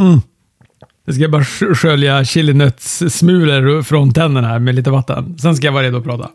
[0.00, 0.20] Mm.
[1.04, 1.44] Jag ska bara
[1.74, 5.38] skölja chilinötssmulor från tänderna här med lite vatten.
[5.38, 6.30] Sen ska jag vara redo att prata.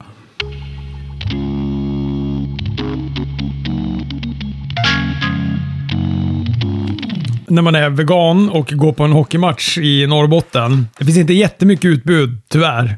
[7.51, 10.87] När man är vegan och går på en hockeymatch i Norrbotten.
[10.97, 12.97] Det finns inte jättemycket utbud, tyvärr,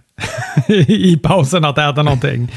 [0.88, 2.52] i pausen att äta någonting.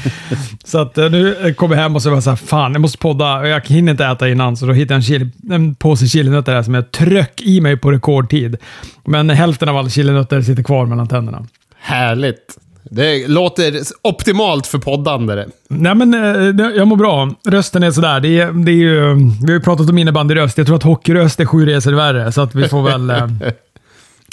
[0.65, 2.81] Så att eh, nu kommer jag hem och så var jag så här, fan jag
[2.81, 4.57] måste podda och jag hinner inte äta innan.
[4.57, 7.77] Så då hittade jag en, chili, en påse chilinötter här som jag tryck i mig
[7.77, 8.57] på rekordtid.
[9.05, 11.45] Men hälften av alla chilinötter sitter kvar mellan tänderna.
[11.79, 12.57] Härligt.
[12.89, 15.45] Det låter optimalt för poddande.
[15.67, 17.35] Nej men eh, jag mår bra.
[17.45, 18.19] Rösten är sådär.
[18.19, 20.57] Det är, det är ju, vi har ju pratat om innebandyröst.
[20.57, 23.09] Jag tror att hockeyröst är sju resor värre, så att vi får väl...
[23.09, 23.27] eh,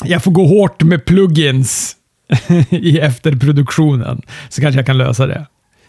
[0.05, 1.97] jag får gå hårt med plugins
[2.71, 5.47] i efterproduktionen, så kanske jag kan lösa det.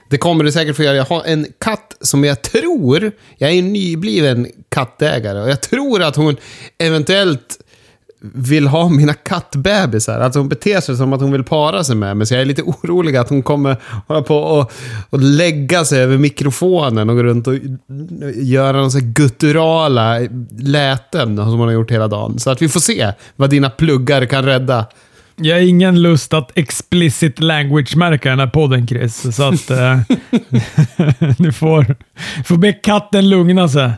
[0.09, 0.95] Det kommer du säkert få göra.
[0.95, 3.11] Jag har en katt som jag tror...
[3.37, 6.35] Jag är en nybliven kattägare och jag tror att hon
[6.77, 7.59] eventuellt
[8.33, 10.19] vill ha mina kattbebisar.
[10.19, 12.27] Alltså hon beter sig som att hon vill para sig med mig.
[12.27, 13.77] Så jag är lite orolig att hon kommer
[14.07, 14.71] hålla på och,
[15.09, 17.55] och lägga sig över mikrofonen och gå runt och
[18.35, 20.19] göra någon sån gutturala
[20.59, 22.39] läten som hon har gjort hela dagen.
[22.39, 24.85] Så att vi får se vad dina pluggar kan rädda.
[25.35, 29.35] Jag har ingen lust att explicit language-märka den här podden, Chris.
[29.35, 29.71] Så att...
[29.71, 29.99] Eh,
[31.37, 31.95] du får,
[32.45, 33.91] får be katten lugna sig.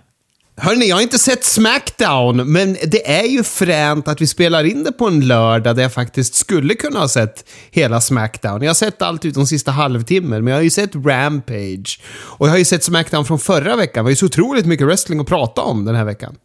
[0.59, 4.83] Hörni, jag har inte sett Smackdown, men det är ju fränt att vi spelar in
[4.83, 8.61] det på en lördag där jag faktiskt skulle kunna ha sett hela Smackdown.
[8.61, 11.99] Jag har sett allt utom sista halvtimmen, men jag har ju sett Rampage.
[12.09, 14.01] Och jag har ju sett Smackdown från förra veckan.
[14.01, 16.35] Det var ju så otroligt mycket wrestling att prata om den här veckan.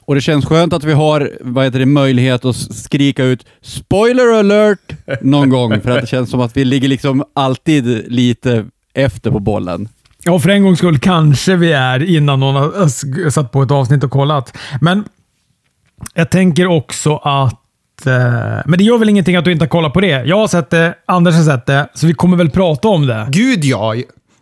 [0.00, 4.38] Och det känns skönt att vi har vad heter det, möjlighet att skrika ut “Spoiler
[4.38, 9.30] alert” någon gång, för att det känns som att vi ligger liksom alltid lite efter
[9.30, 9.88] på bollen.
[10.22, 14.04] Ja, för en gångs skull kanske vi är innan någon har satt på ett avsnitt
[14.04, 14.56] och kollat.
[14.80, 15.04] Men
[16.14, 18.06] jag tänker också att...
[18.06, 20.24] Eh, men det gör väl ingenting att du inte har kollat på det.
[20.24, 23.28] Jag har sett det, Anders har sett det, så vi kommer väl prata om det.
[23.30, 23.94] Gud ja!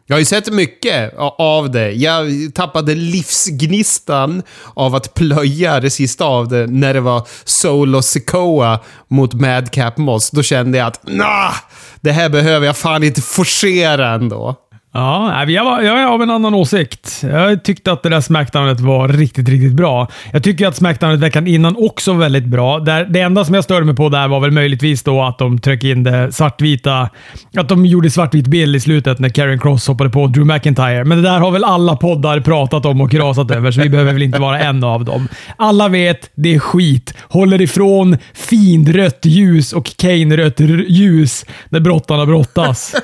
[0.06, 1.92] Jag har ju sett mycket av det.
[1.92, 4.42] Jag tappade livsgnistan
[4.74, 10.30] av att plöja det sista av det när det var Solo Sikoa mot Madcap Moss.
[10.30, 11.54] Då kände jag att nah,
[12.00, 14.56] det här behöver jag fan inte forcera ändå.
[14.92, 17.20] Ja, jag, var, jag är av en annan åsikt.
[17.22, 20.08] Jag tyckte att det där Smackdownet var riktigt, riktigt bra.
[20.32, 22.78] Jag tycker att Smackdownet veckan innan också var väldigt bra.
[22.78, 25.58] Där, det enda som jag störde mig på där var väl möjligtvis då att de
[25.58, 27.08] tryckte in det svartvita...
[27.56, 31.04] Att de gjorde svartvit bild i slutet när Karen Cross hoppade på Drew McIntyre.
[31.04, 34.12] Men det där har väl alla poddar pratat om och krasat över, så vi behöver
[34.12, 35.28] väl inte vara en av dem.
[35.56, 37.14] Alla vet, det är skit.
[37.28, 42.94] Håller ifrån finrött ljus och Kane-rött ljus när brottarna brottas.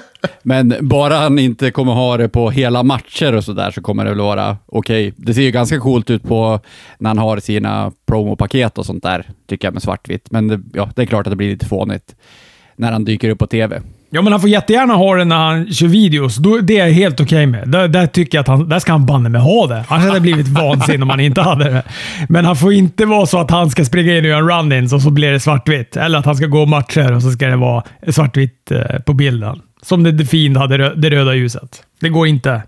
[0.42, 4.10] Men bara han inte kommer ha det på hela matcher och sådär så kommer det
[4.10, 5.14] väl vara okej.
[5.16, 6.60] Det ser ju ganska coolt ut på
[6.98, 10.30] när han har sina promopaket och sånt där, tycker jag, med svartvitt.
[10.30, 12.14] Men det, ja, det är klart att det blir lite fånigt
[12.76, 13.80] när han dyker upp på TV.
[14.14, 16.36] Ja, men han får jättegärna ha det när han kör videos.
[16.36, 17.68] Då, det är jag helt okej med.
[17.68, 19.84] Där, där tycker jag att han, där ska han banne med ha det.
[19.88, 21.82] Annars hade blivit vansinne om han inte hade det.
[22.28, 24.94] Men han får inte vara så att han ska springa in och göra en run-ins
[24.94, 25.96] och så blir det svartvitt.
[25.96, 29.60] Eller att han ska gå matcher och så ska det vara svartvitt eh, på bilden.
[29.84, 31.82] Som det The Fiend hade det röda ljuset.
[32.00, 32.62] Det går inte.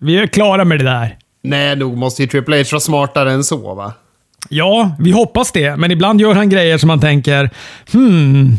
[0.00, 1.18] Vi är klara med det där.
[1.42, 3.92] Nej, nog måste ju Triple H vara smartare än så va?
[4.48, 7.50] Ja, vi hoppas det, men ibland gör han grejer som man tänker
[7.92, 8.52] hmm,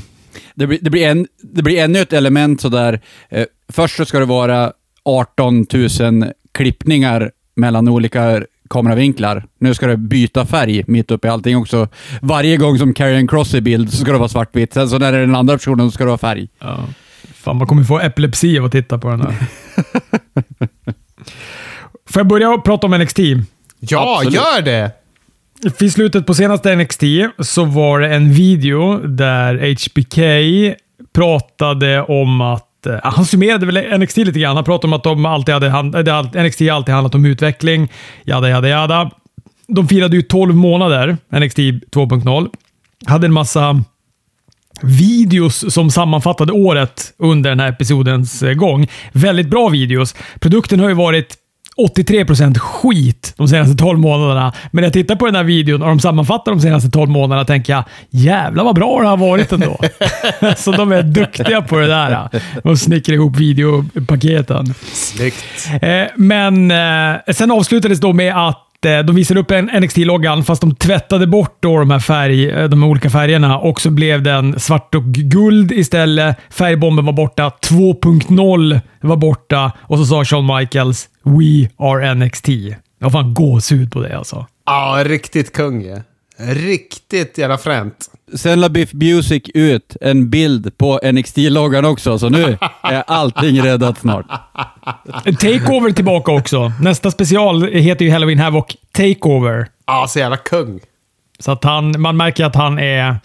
[0.53, 2.99] Det blir, det blir, en, det blir ännu ett element sådär.
[3.29, 4.71] Eh, först så ska det vara
[5.05, 5.65] 18
[5.99, 9.45] 000 klippningar mellan olika kameravinklar.
[9.59, 11.87] Nu ska det byta färg mitt uppe i allting också.
[12.21, 14.73] Varje gång som Karrion Cross är i bild så ska det vara svartvitt.
[14.73, 16.47] Sen så när det är den andra personen så ska det vara färg.
[16.59, 16.79] Ja.
[17.49, 19.33] Fan, man kommer få epilepsi av att titta på den här.
[22.09, 23.19] Får jag börja prata om NXT?
[23.79, 24.33] Ja, Absolut.
[24.33, 24.91] gör det!
[25.85, 27.03] I slutet på senaste NXT
[27.39, 30.17] så var det en video där HBK
[31.13, 34.55] pratade om att eh, han summerade väl NXT lite grann.
[34.55, 37.91] Han pratade om att de alltid hade, NXT alltid handlat om utveckling.
[38.23, 39.11] Jada, jada, jada.
[39.67, 42.49] De firade ju 12 månader, NXT 2.0.
[43.05, 43.83] Hade en massa
[44.83, 48.87] videos som sammanfattade året under den här episodens eh, gång.
[49.11, 50.15] Väldigt bra videos.
[50.39, 51.35] Produkten har ju varit
[51.95, 54.53] 83% skit de senaste 12 månaderna.
[54.71, 57.45] Men när jag tittar på den här videon och de sammanfattar de senaste 12 månaderna
[57.45, 59.77] tänker jag jävlar vad bra det har varit ändå.
[60.57, 62.29] Så de är duktiga på det där.
[62.63, 64.73] De snickrar ihop videopaketen.
[64.93, 65.69] Snyggt.
[65.81, 70.61] Eh, Men eh, sen avslutades då med att Eh, de visade upp en NXT-loggan fast
[70.61, 74.59] de tvättade bort då de här färg, eh, de olika färgerna och så blev den
[74.59, 76.37] svart och guld istället.
[76.49, 77.51] Färgbomben var borta.
[77.61, 82.49] 2.0 var borta och så sa Shawn Michaels “We are NXT”.
[82.99, 84.45] Jag har fan gåshud på det alltså.
[84.65, 85.97] Ja, riktigt kung ja.
[86.41, 88.09] Riktigt jävla fränt.
[88.35, 93.97] Sen la Biff Music ut en bild på NXT-loggan också, så nu är allting räddat
[93.97, 94.25] snart.
[95.25, 96.71] Takeover tillbaka också.
[96.81, 99.67] Nästa special heter ju Halloween Havoc Takeover.
[99.87, 100.79] Ja, så jävla kung.
[101.39, 103.15] Så att han, man märker att han är...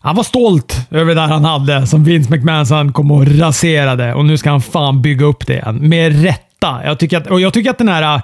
[0.00, 4.14] Han var stolt över det där han hade, som Vince McMahon sen kom och raserade.
[4.14, 5.88] Och nu ska han fan bygga upp det igen.
[5.88, 6.12] Med
[6.60, 6.86] rätta.
[6.86, 8.20] Jag tycker att, och jag tycker att den här, eh,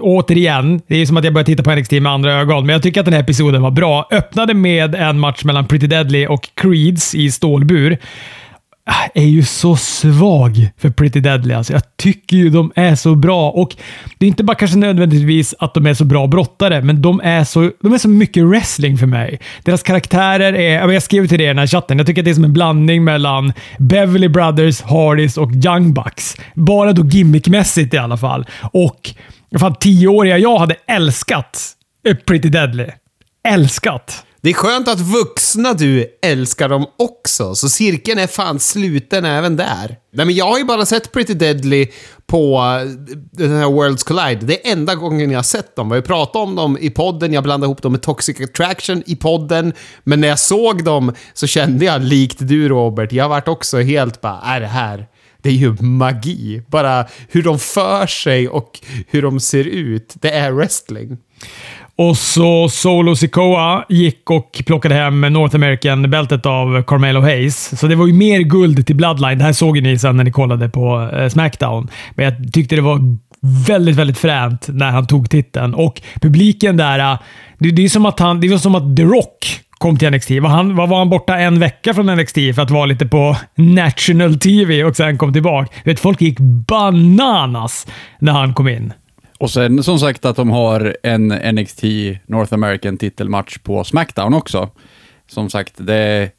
[0.00, 2.82] återigen, det är som att jag börjar titta på NXT med andra ögon, men jag
[2.82, 4.08] tycker att den här episoden var bra.
[4.10, 7.98] Öppnade med en match mellan Pretty Deadly och Creeds i stålbur
[8.84, 11.54] Ah, är ju så svag för Pretty Deadly.
[11.54, 13.76] Alltså, jag tycker ju de är så bra och
[14.18, 17.44] det är inte bara kanske nödvändigtvis att de är så bra brottare, men de är
[17.44, 19.40] så, de är så mycket wrestling för mig.
[19.64, 22.30] Deras karaktärer är, jag skrev till det i den här chatten, jag tycker att det
[22.30, 26.36] är som en blandning mellan Beverly Brothers, Hardys och Young Bucks.
[26.54, 28.46] Bara då gimmickmässigt i alla fall.
[28.60, 29.10] Och
[29.58, 31.68] fan, tioåriga jag hade älskat
[32.08, 32.86] eh, Pretty Deadly.
[33.48, 34.24] Älskat.
[34.42, 39.56] Det är skönt att vuxna du älskar dem också, så cirkeln är fan sluten även
[39.56, 39.96] där.
[40.12, 41.86] Nej, men jag har ju bara sett Pretty Deadly
[42.26, 42.88] på eh,
[43.32, 44.46] den här Worlds Collide.
[44.46, 45.88] Det är enda gången jag har sett dem.
[45.88, 49.16] Vi har pratat om dem i podden, jag blandade ihop dem med Toxic Attraction i
[49.16, 49.72] podden.
[50.04, 54.20] Men när jag såg dem så kände jag, likt du Robert, jag vart också helt
[54.20, 55.06] bara, är det här
[55.42, 56.62] det är ju magi.
[56.68, 60.14] Bara hur de för sig och hur de ser ut.
[60.20, 61.18] Det är wrestling.
[61.96, 67.80] Och så Solo Sikoa gick och plockade hem North American-bältet av Carmelo Hayes.
[67.80, 69.38] Så det var ju mer guld till Bloodline.
[69.38, 71.88] Det här såg ju ni sen när ni kollade på eh, Smackdown.
[72.14, 72.98] Men jag tyckte det var
[73.66, 75.74] väldigt, väldigt fränt när han tog titeln.
[75.74, 77.18] Och publiken där, eh,
[77.58, 80.30] det, det är som att han, det var som att The Rock kom till NXT.
[80.30, 83.36] Var, han, var, var han borta en vecka från NXT för att vara lite på
[83.54, 85.72] National TV och sen kom tillbaka?
[85.84, 87.86] Vet, folk gick bananas
[88.18, 88.92] när han kom in.
[89.42, 91.82] Och sen som sagt att de har en NXT
[92.26, 94.70] North American titelmatch på Smackdown också.
[95.28, 96.30] Som sagt, det är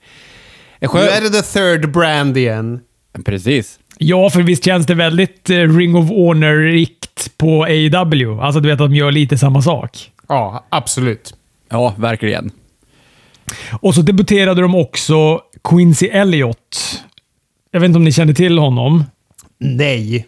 [0.80, 1.12] Nu skönt.
[1.12, 2.80] är det the third brand igen.
[3.26, 3.80] Precis.
[3.98, 8.42] Ja, för visst känns det väldigt eh, Ring of Honor-rikt på AEW.
[8.42, 10.12] Alltså, du vet att de gör lite samma sak.
[10.28, 11.36] Ja, absolut.
[11.70, 12.52] Ja, verkligen.
[13.82, 17.04] Och så debuterade de också Quincy Elliott.
[17.72, 19.04] Jag vet inte om ni kände till honom.
[19.58, 20.28] Nej.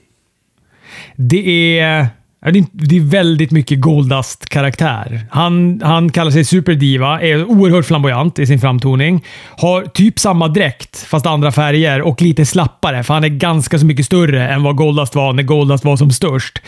[1.16, 2.08] Det är
[2.52, 5.28] det är- väldigt mycket Goldust-karaktär.
[5.32, 9.26] Han, han kallar sig Superdiva, är oerhört flamboyant i sin framtoning.
[9.58, 13.86] Har typ samma dräkt, fast andra färger och lite slappare, för han är ganska så
[13.86, 16.62] mycket större än vad Goldust var när Goldust var som störst.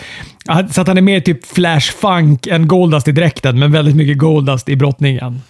[0.72, 4.18] Så att han är mer typ Flash Funk än Goldust i dräkten, men väldigt mycket
[4.18, 5.42] Goldust i brottningen.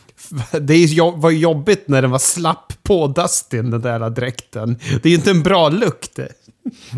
[0.61, 4.79] Det var jobbigt när den var slapp på Dustin, den där dräkten.
[5.03, 6.19] Det är ju inte en bra lukt.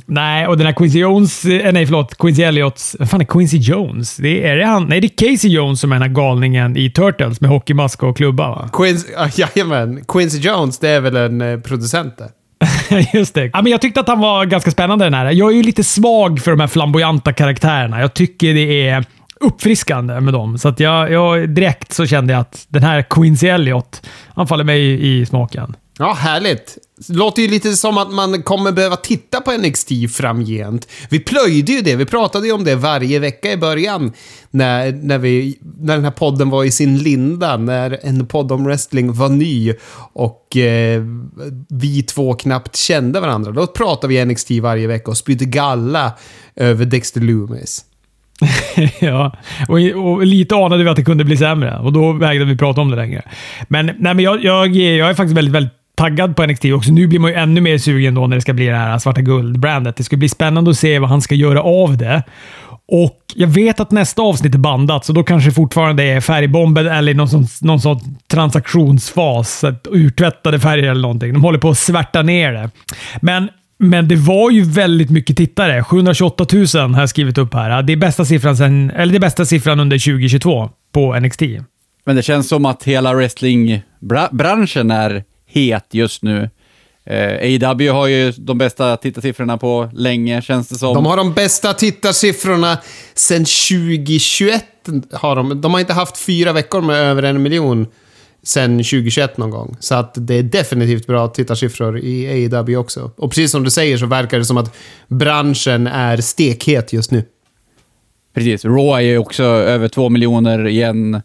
[0.05, 3.57] Nej, och den här Quincy Jones, eh, nej förlåt, Quincy Elliots, vad fan är Quincy
[3.57, 4.17] Jones?
[4.17, 4.85] Det är, är det han?
[4.85, 8.17] Nej, det är Casey Jones som är den här galningen i Turtles med hockeymask och
[8.17, 8.69] klubba va?
[8.73, 12.29] Quincy, jajamän, Quincy Jones, det är väl en eh, producent det.
[13.13, 13.49] Just det.
[13.53, 15.31] Ja, men jag tyckte att han var ganska spännande den här.
[15.31, 18.01] Jag är ju lite svag för de här flamboyanta karaktärerna.
[18.01, 19.05] Jag tycker det är
[19.39, 20.57] uppfriskande med dem.
[20.57, 24.63] Så att jag, jag direkt så kände jag att den här Quincy Elliot, han faller
[24.63, 25.75] mig i, i smaken.
[26.01, 26.77] Ja, härligt.
[27.07, 30.87] Det låter ju lite som att man kommer behöva titta på NXT framgent.
[31.09, 34.13] Vi plöjde ju det, vi pratade ju om det varje vecka i början.
[34.51, 38.63] När, när, vi, när den här podden var i sin linda, när en podd om
[38.63, 39.73] wrestling var ny
[40.13, 41.03] och eh,
[41.69, 43.51] vi två knappt kände varandra.
[43.51, 46.11] Då pratade vi NXT varje vecka och spydde galla
[46.55, 47.85] över Dexter Loomis.
[48.99, 49.37] ja,
[49.67, 52.81] och, och lite anade vi att det kunde bli sämre och då vägrade vi prata
[52.81, 53.21] om det längre.
[53.67, 56.91] Men, nej, men jag, jag, jag är faktiskt väldigt, väldigt taggad på NXT också.
[56.91, 59.21] Nu blir man ju ännu mer sugen då när det ska bli det här svarta
[59.21, 59.95] guld-brandet.
[59.95, 62.23] Det ska bli spännande att se vad han ska göra av det.
[62.87, 67.13] Och Jag vet att nästa avsnitt är bandat, så då kanske fortfarande är färgbomben eller
[67.13, 69.63] någon sån, någon sån transaktionsfas.
[69.91, 71.33] Urtvättade färger eller någonting.
[71.33, 72.69] De håller på att svärta ner det.
[73.21, 75.83] Men men det var ju väldigt mycket tittare.
[75.83, 77.83] 728 000 har jag skrivit upp här.
[77.83, 81.41] Det är bästa siffran, sen, eller det är bästa siffran under 2022 på NXT.
[82.05, 86.49] Men det känns som att hela wrestlingbranschen är het just nu.
[87.09, 90.93] Eh, AEW har ju de bästa tittarsiffrorna på länge, känns det som.
[90.93, 92.77] De har de bästa tittarsiffrorna
[93.13, 94.65] sen 2021.
[95.11, 95.61] Har de.
[95.61, 97.87] de har inte haft fyra veckor med över en miljon
[98.43, 99.77] sen 2021 någon gång.
[99.79, 103.11] Så att det är definitivt bra tittarsiffror i AEW också.
[103.17, 104.75] Och precis som du säger så verkar det som att
[105.07, 107.23] branschen är stekhet just nu.
[108.33, 108.65] Precis.
[108.65, 111.21] Raw är ju också över två miljoner igen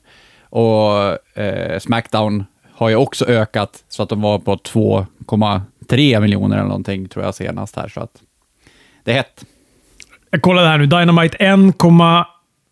[0.50, 0.92] och
[1.38, 7.08] eh, Smackdown har ju också ökat så att de var på 2,3 miljoner eller någonting
[7.08, 7.88] tror jag senast här.
[7.88, 8.10] Så att
[9.04, 9.44] det är hett.
[10.30, 10.86] Jag kollade här nu.
[10.86, 11.58] Dynamite 1,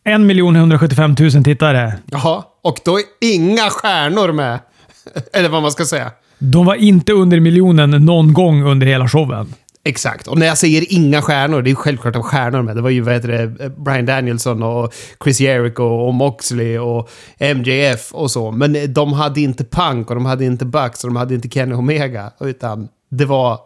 [0.04, 1.92] 1 175 000 tittare.
[2.04, 4.58] Jaha, och då är inga stjärnor med.
[5.32, 6.10] Eller vad man ska säga.
[6.38, 9.54] De var inte under miljonen någon gång under hela showen.
[9.84, 10.26] Exakt.
[10.26, 12.76] Och när jag säger inga stjärnor, det är självklart att stjärnor med.
[12.76, 17.10] Det var ju vad heter det, Brian Danielson och Chris Jericho och Moxley och
[17.56, 18.50] MJF och så.
[18.50, 21.74] Men de hade inte Punk och de hade inte Bucks och de hade inte Kenny
[21.74, 22.32] Omega.
[22.40, 23.58] Utan det var...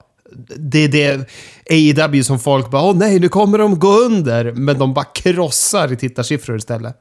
[0.57, 1.29] Det är det
[1.71, 4.53] AEW som folk bara åh nej, nu kommer de gå under.
[4.53, 6.97] Men de bara krossar i tittarsiffror istället.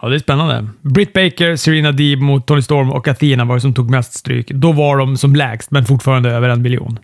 [0.00, 0.68] Ja, det är spännande.
[0.80, 4.50] Britt Baker, Serena Deeb mot Tony Storm och Athena var det som tog mest stryk.
[4.50, 6.98] Då var de som lägst, men fortfarande över en miljon.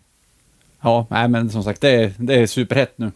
[0.82, 3.10] Ja, nej, men som sagt, det är, det är superhett nu.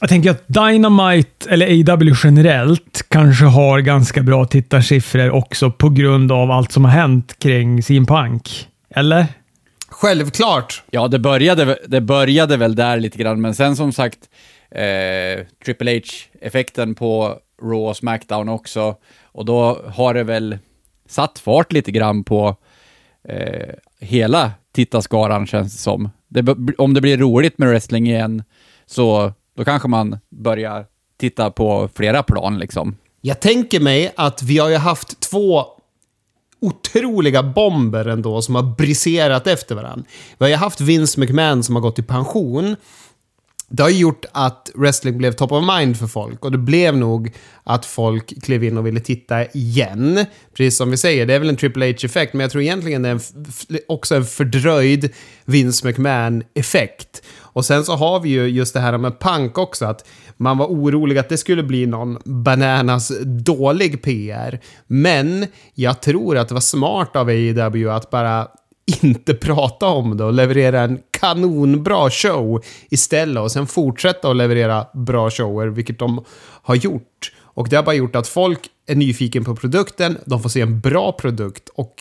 [0.00, 6.32] Jag tänker att Dynamite, eller AW generellt, kanske har ganska bra tittarsiffror också på grund
[6.32, 8.68] av allt som har hänt kring CM Punk.
[8.94, 9.26] Eller?
[9.88, 10.82] Självklart.
[10.90, 14.18] Ja, det började, det började väl där lite grann, men sen som sagt,
[14.70, 18.96] eh, Triple H-effekten på Raw och Smackdown också.
[19.22, 20.58] Och då har det väl
[21.08, 22.56] satt fart lite grann på
[23.28, 26.10] eh, hela tittarskaran känns det som.
[26.30, 28.42] Det, om det blir roligt med wrestling igen,
[28.86, 30.86] så då kanske man börjar
[31.20, 32.96] titta på flera plan liksom.
[33.20, 35.64] Jag tänker mig att vi har ju haft två
[36.60, 40.04] otroliga bomber ändå som har briserat efter varandra.
[40.38, 42.76] Vi har ju haft Vince McMahon som har gått i pension.
[43.72, 47.32] Det har gjort att wrestling blev top of mind för folk och det blev nog
[47.64, 50.26] att folk klev in och ville titta igen.
[50.54, 53.08] Precis som vi säger, det är väl en Triple H-effekt, men jag tror egentligen det
[53.08, 53.20] är en
[53.88, 55.10] också en fördröjd
[55.44, 57.22] Vince McMahon-effekt.
[57.38, 60.66] Och sen så har vi ju just det här med punk också, att man var
[60.66, 64.60] orolig att det skulle bli någon bananas dålig PR.
[64.86, 68.48] Men jag tror att det var smart av AEW att bara
[69.02, 74.86] inte prata om det och leverera en kanonbra show istället och sen fortsätta att leverera
[74.94, 76.24] bra shower, vilket de
[76.62, 77.32] har gjort.
[77.42, 80.80] Och det har bara gjort att folk är nyfiken på produkten, de får se en
[80.80, 81.94] bra produkt och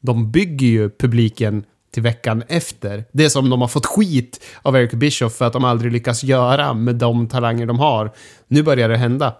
[0.00, 3.04] de bygger ju publiken till veckan efter.
[3.12, 6.74] Det som de har fått skit av Eric Bischoff för att de aldrig lyckas göra
[6.74, 8.12] med de talanger de har.
[8.48, 9.34] Nu börjar det hända.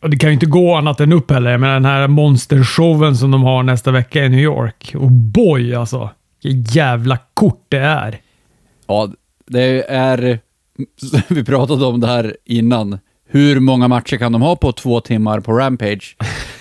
[0.00, 1.58] Och det kan ju inte gå annat än upp heller.
[1.58, 4.92] Men den här monstershowen som de har nästa vecka i New York.
[4.94, 6.10] Och boy alltså!
[6.42, 8.20] Vilket jävla kort det är.
[8.86, 9.08] Ja,
[9.46, 10.38] det är...
[11.28, 12.98] Vi pratade om det här innan.
[13.28, 16.16] Hur många matcher kan de ha på två timmar på Rampage?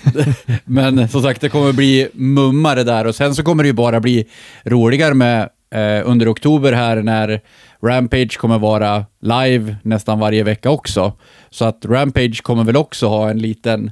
[0.65, 4.00] Men som sagt, det kommer bli mummare där och sen så kommer det ju bara
[4.00, 4.25] bli
[4.63, 7.41] roligare med eh, under oktober här när
[7.83, 11.13] Rampage kommer vara live nästan varje vecka också.
[11.50, 13.91] Så att Rampage kommer väl också ha en liten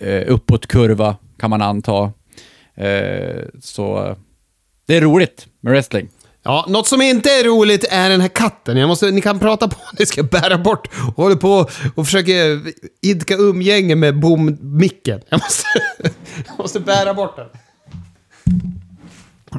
[0.00, 2.12] eh, uppåtkurva kan man anta.
[2.74, 4.16] Eh, så
[4.86, 6.08] det är roligt med wrestling.
[6.42, 8.76] Ja, något som inte är roligt är den här katten.
[8.76, 10.88] Jag måste, ni kan prata på, ni ska bära bort.
[11.16, 12.62] Och håller på och försöker
[13.02, 15.20] idka umgänge med bommicken.
[15.28, 15.64] Jag måste,
[16.46, 17.46] jag måste bära bort den.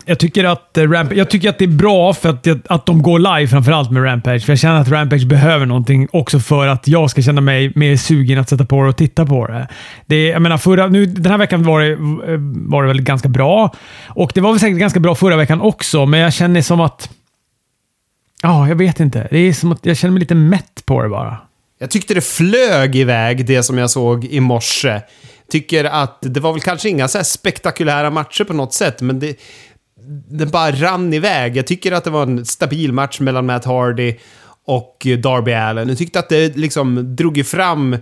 [0.05, 3.01] Jag tycker, att, eh, Ramp jag tycker att det är bra för att, att de
[3.01, 4.45] går live framförallt med Rampage.
[4.45, 7.97] För jag känner att Rampage behöver någonting också för att jag ska känna mig mer
[7.97, 9.67] sugen att sätta på det och titta på det.
[10.05, 12.39] det jag menar, förra, nu, den här veckan var det, eh,
[12.69, 13.75] var det väl ganska bra.
[14.07, 17.09] Och det var väl säkert ganska bra förra veckan också, men jag känner som att...
[18.41, 19.27] Ja, jag vet inte.
[19.31, 21.37] Det är som att jag känner mig lite mätt på det bara.
[21.79, 25.01] Jag tyckte det flög iväg, det som jag såg i morse.
[25.49, 29.35] Tycker att det var väl kanske inga så spektakulära matcher på något sätt, men det,
[30.27, 31.57] den bara rann iväg.
[31.57, 34.15] Jag tycker att det var en stabil match mellan Matt Hardy
[34.65, 35.89] och eh, Darby Allen.
[35.89, 37.97] Jag tyckte att det liksom drog fram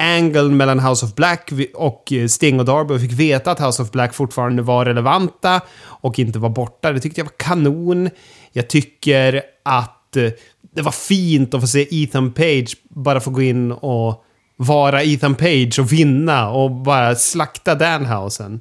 [0.00, 3.82] angeln mellan House of Black och eh, Sting och Darby och fick veta att House
[3.82, 6.92] of Black fortfarande var relevanta och inte var borta.
[6.92, 8.10] Det tyckte jag var kanon.
[8.52, 10.30] Jag tycker att eh,
[10.74, 14.24] det var fint att få se Ethan Page bara få gå in och
[14.56, 18.60] vara Ethan Page och vinna och bara slakta Danhausen.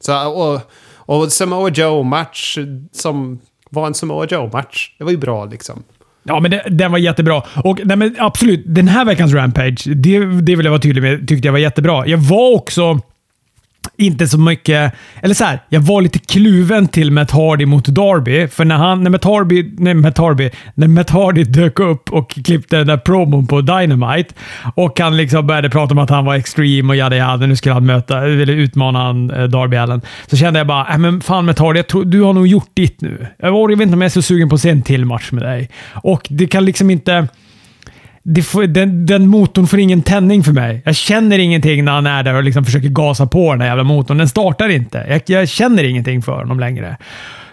[0.00, 0.60] Så, och,
[1.08, 2.58] och Samoa Joe-match
[2.92, 3.38] som
[3.70, 4.94] var en Samoa Joe-match.
[4.98, 5.82] Det var ju bra liksom.
[6.22, 7.42] Ja, men det, den var jättebra.
[7.64, 11.28] Och nej, men Absolut, den här veckans Rampage, det, det vill jag vara tydlig med,
[11.28, 12.06] tyckte jag var jättebra.
[12.06, 13.00] Jag var också
[13.98, 14.92] inte så mycket...
[15.22, 18.48] Eller så här, jag var lite kluven till Matt Hardy mot Darby.
[18.48, 22.30] För när, han, när, Matt Hardy, nej, Matt Hardy, när Matt Hardy dök upp och
[22.30, 24.34] klippte den där promon på Dynamite
[24.74, 27.46] och han liksom började prata om att han var extreme och jada jada.
[27.46, 30.00] Nu skulle han möta, eller utmana han, eh, Darby Allen.
[30.26, 32.70] Så kände jag bara, äh, men fan Matt Hardy, jag tror, du har nog gjort
[32.74, 33.26] ditt nu.
[33.38, 35.42] Jag vet inte om jag är så sugen på att se en till match med
[35.42, 35.70] dig.
[35.94, 37.28] Och det kan liksom inte
[38.42, 40.82] får, den, den, motorn får ingen tändning för mig.
[40.84, 43.84] Jag känner ingenting när han är där och liksom försöker gasa på den här jävla
[43.84, 44.18] motorn.
[44.18, 45.06] Den startar inte.
[45.08, 46.96] Jag, jag känner ingenting för honom längre.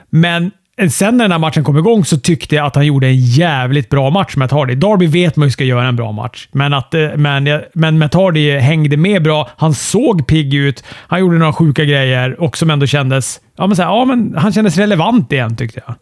[0.09, 0.51] Men
[0.89, 3.89] sen när den här matchen kom igång så tyckte jag att han gjorde en jävligt
[3.89, 4.75] bra match med Hardy.
[4.75, 8.13] Darby vet man ju ska göra en bra match, men, att, eh, men, men Matt
[8.13, 9.49] Hardy hängde med bra.
[9.57, 10.83] Han såg pigg ut.
[10.89, 13.41] Han gjorde några sjuka grejer och som ändå kändes...
[13.57, 15.95] Ja, men så här, ja, men han kändes relevant igen, tyckte jag.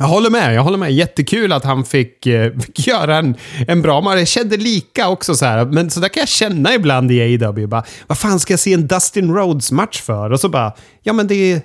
[0.00, 0.54] Jag håller med.
[0.54, 0.92] Jag håller med.
[0.92, 3.36] Jättekul att han fick, eh, fick göra en,
[3.68, 4.18] en bra match.
[4.18, 5.64] Jag kände lika också så här.
[5.64, 7.66] Men så där kan jag känna ibland i AEW.
[7.66, 10.30] Bara, vad fan ska jag se en Dustin Rhodes-match för?
[10.30, 11.60] Och så bara, ja men det är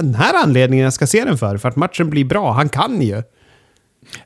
[0.00, 1.58] den här anledningen jag ska se den för.
[1.58, 2.52] För att matchen blir bra.
[2.52, 3.22] Han kan ju.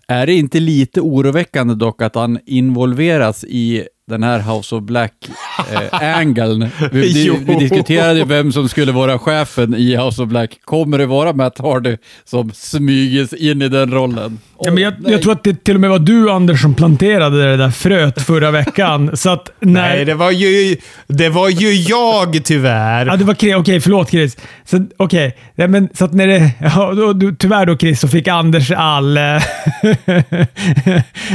[0.09, 6.63] Är det inte lite oroväckande dock att han involveras i den här House of Black-angeln.
[6.63, 10.59] Eh, vi, vi, vi, diskuterade vem som skulle vara chefen i House of Black.
[10.65, 14.39] Kommer det vara Matt Hardy som smyges in i den rollen?
[14.61, 17.51] Ja, men jag, jag, tror att det till och med var du, Anders, som planterade
[17.51, 19.11] det där fröet förra veckan.
[19.17, 19.89] så att, när...
[19.89, 23.07] Nej, det var ju, det var ju jag tyvärr.
[23.07, 24.37] Ja, det var Okej, okay, förlåt Chris.
[24.65, 25.33] Så, okay.
[25.55, 26.51] ja, men, så att när det...
[26.61, 29.17] Ja, då, då, tyvärr då Chris, så fick Anders all...
[29.17, 29.43] Eh,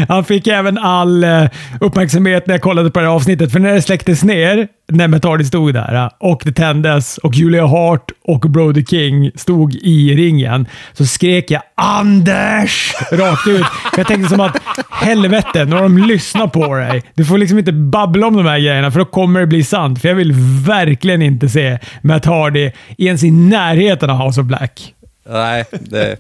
[0.08, 1.46] han fick även all eh,
[1.80, 3.52] uppmärksamhet när jag kollade på det här avsnittet.
[3.52, 7.66] För när det släcktes ner, när Metadi stod där äh, och det tändes och Julia
[7.66, 13.66] Hart och Brody King stod i ringen, så skrek jag “Anders!” rakt ut.
[13.98, 14.58] Jag tänkte som att
[14.92, 17.04] helvete, nu har de lyssnat på dig.
[17.14, 20.02] Du får liksom inte babbla om de här grejerna, för då kommer det bli sant.
[20.02, 20.32] För jag vill
[20.68, 24.94] verkligen inte se Matt Hardy ens i närheten av House of Black.
[25.30, 26.16] Nej, det,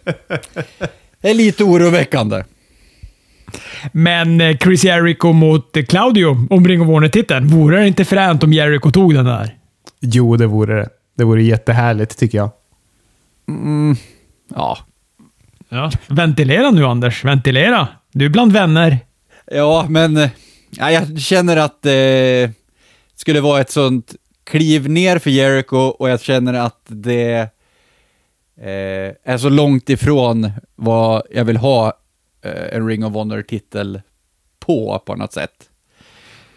[1.21, 2.43] det är lite oroväckande.
[3.91, 7.47] Men eh, Chris Jericho mot Claudio om Ring of Warner-titeln.
[7.47, 9.55] Vore det inte fränt om Jericho tog den där?
[9.99, 10.89] Jo, det vore det.
[11.17, 12.49] Det vore jättehärligt, tycker jag.
[13.47, 13.95] Mm,
[14.55, 14.77] ja.
[15.69, 15.91] ja.
[16.07, 17.25] Ventilera nu, Anders.
[17.25, 17.87] Ventilera.
[18.11, 18.97] Du är bland vänner.
[19.45, 20.29] Ja, men eh,
[20.69, 22.49] ja, jag känner att det eh,
[23.15, 27.49] skulle vara ett sånt kliv ner för Jericho och jag känner att det
[28.57, 31.93] eh, är så långt ifrån vad jag vill ha
[32.71, 34.01] en Ring of Honor-titel
[34.59, 35.51] på, på något sätt.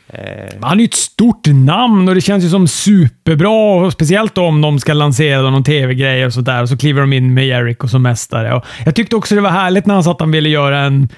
[0.09, 0.61] Eh.
[0.61, 3.91] Han är ju ett stort namn och det känns ju som superbra.
[3.91, 6.63] Speciellt om de ska lansera någon tv-grej och sådär.
[6.63, 8.55] Och så kliver de in med Jericho som mästare.
[8.55, 11.09] Och jag tyckte också det var härligt när han sa att han ville göra en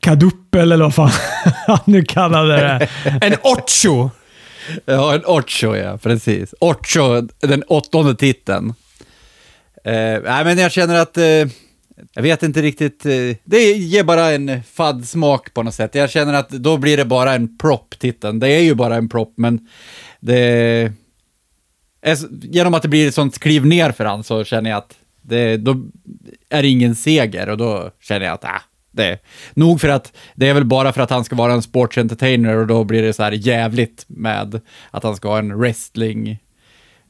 [0.00, 1.10] kaduppel, eller vad fan
[1.66, 2.88] han nu kallade det.
[3.26, 4.10] en ocho!
[4.84, 5.98] Ja, en ocho, ja.
[5.98, 6.54] Precis.
[6.60, 8.74] Ocho, den åttonde titeln.
[9.84, 11.24] Eh, nej, men jag känner att eh,
[12.14, 15.94] jag vet inte riktigt, eh, det ger bara en fadd smak på något sätt.
[15.94, 18.38] Jag känner att då blir det bara en prop titeln.
[18.38, 19.68] Det är ju bara en prop, men
[20.20, 20.90] det...
[22.02, 24.94] Är, genom att det blir ett sånt kliv ner för han så känner jag att
[25.22, 25.76] det, då
[26.48, 28.50] är det ingen seger och då känner jag att äh,
[28.90, 29.18] det är
[29.54, 32.56] nog för att det är väl bara för att han ska vara en sports entertainer
[32.56, 36.38] och då blir det så här jävligt med att han ska ha en wrestling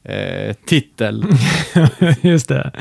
[0.04, 1.24] eh, titel.
[2.20, 2.72] Just det.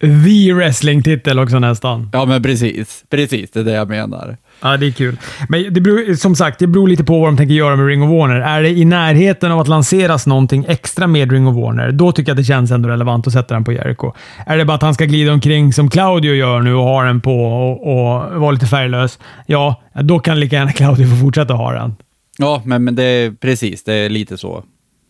[0.00, 2.10] The wrestling-titel också nästan.
[2.12, 3.04] Ja, men precis.
[3.10, 4.36] Precis, det är det jag menar.
[4.62, 5.16] Ja, det är kul.
[5.48, 8.02] Men det beror, som sagt, det beror lite på vad de tänker göra med Ring
[8.02, 8.40] of Warner.
[8.40, 12.30] Är det i närheten av att lanseras någonting extra med Ring of Warner, då tycker
[12.30, 14.12] jag att det känns ändå relevant att sätta den på Jericho.
[14.46, 17.20] Är det bara att han ska glida omkring som Claudio gör nu och ha den
[17.20, 21.72] på och, och vara lite färglös, ja, då kan lika gärna Claudio få fortsätta ha
[21.72, 21.96] den.
[22.38, 23.84] Ja, men, men det är precis.
[23.84, 24.64] Det är lite så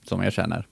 [0.08, 0.64] som jag känner.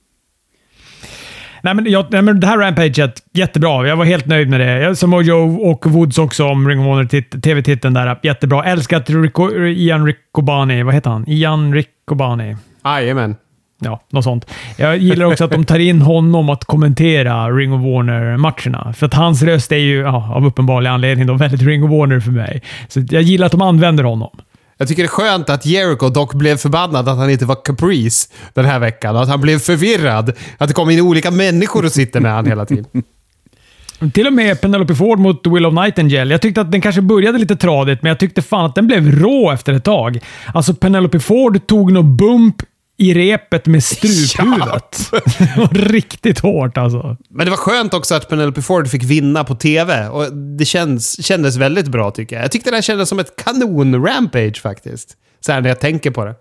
[1.61, 3.87] Nej, men, jag, nej, men det här Rampaget, jättebra.
[3.87, 4.95] Jag var helt nöjd med det.
[4.95, 8.19] Som Joe och Woods också om Ring of Honor TV-titeln där.
[8.23, 8.63] Jättebra.
[8.63, 10.83] Älskat Rico, Ian Riccobani.
[10.83, 11.25] Vad heter han?
[11.27, 12.55] Ian Riccobani.
[12.83, 13.35] Jajamän.
[13.81, 14.45] Ja, något sånt.
[14.77, 18.93] Jag gillar också att de tar in honom att kommentera Ring of Warner-matcherna.
[18.93, 22.19] För att hans röst är ju, ja, av uppenbarlig anledning, då, väldigt Ring of Warner
[22.19, 22.61] för mig.
[22.87, 24.37] Så jag gillar att de använder honom.
[24.81, 28.29] Jag tycker det är skönt att Jericho dock blev förbannad att han inte var Caprice
[28.53, 29.17] den här veckan.
[29.17, 30.33] Att han blev förvirrad.
[30.57, 33.03] Att det kom in olika människor och sitter med honom hela tiden.
[34.13, 36.33] Till och med Penelope Ford mot Will of Nightingale.
[36.33, 39.11] Jag tyckte att den kanske började lite tradigt, men jag tyckte fan att den blev
[39.11, 40.19] rå efter ett tag.
[40.53, 42.55] Alltså, Penelope Ford tog någon bump
[42.99, 45.11] i repet med struphuvudet.
[45.55, 45.69] Ja.
[45.71, 47.17] riktigt hårt alltså.
[47.29, 50.07] Men det var skönt också att Penelope Ford fick vinna på TV.
[50.07, 52.43] Och det känns, kändes väldigt bra tycker jag.
[52.43, 55.09] Jag tyckte det här kändes som ett kanon-rampage faktiskt.
[55.39, 56.35] Så här när jag tänker på det.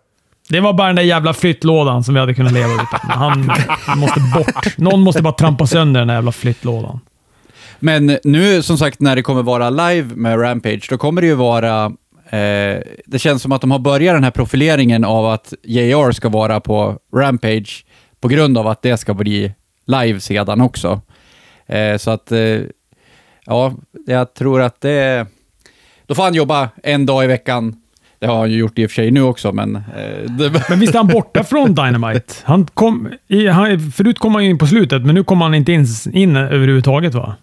[0.49, 3.01] Det var bara den där jävla flyttlådan som vi hade kunnat leva utan.
[3.03, 3.51] Han
[3.99, 4.79] måste bort.
[4.79, 7.01] Någon måste bara trampa sönder den där jävla flyttlådan.
[7.79, 11.35] Men nu, som sagt, när det kommer vara live med Rampage, då kommer det ju
[11.35, 11.92] vara
[12.30, 16.28] Eh, det känns som att de har börjat den här profileringen av att JR ska
[16.28, 17.84] vara på Rampage
[18.20, 19.52] på grund av att det ska bli
[19.86, 21.00] live sedan också.
[21.66, 22.60] Eh, så att, eh,
[23.44, 23.74] ja,
[24.06, 25.26] jag tror att det...
[26.06, 27.76] Då får han jobba en dag i veckan.
[28.18, 29.76] Det har han ju gjort i och för sig nu också, men...
[29.76, 30.64] Eh, det...
[30.68, 32.34] Men visst är han borta från Dynamite?
[32.42, 35.72] Han kom, i, han, förut kom han in på slutet, men nu kommer han inte
[35.72, 37.36] in, in överhuvudtaget va?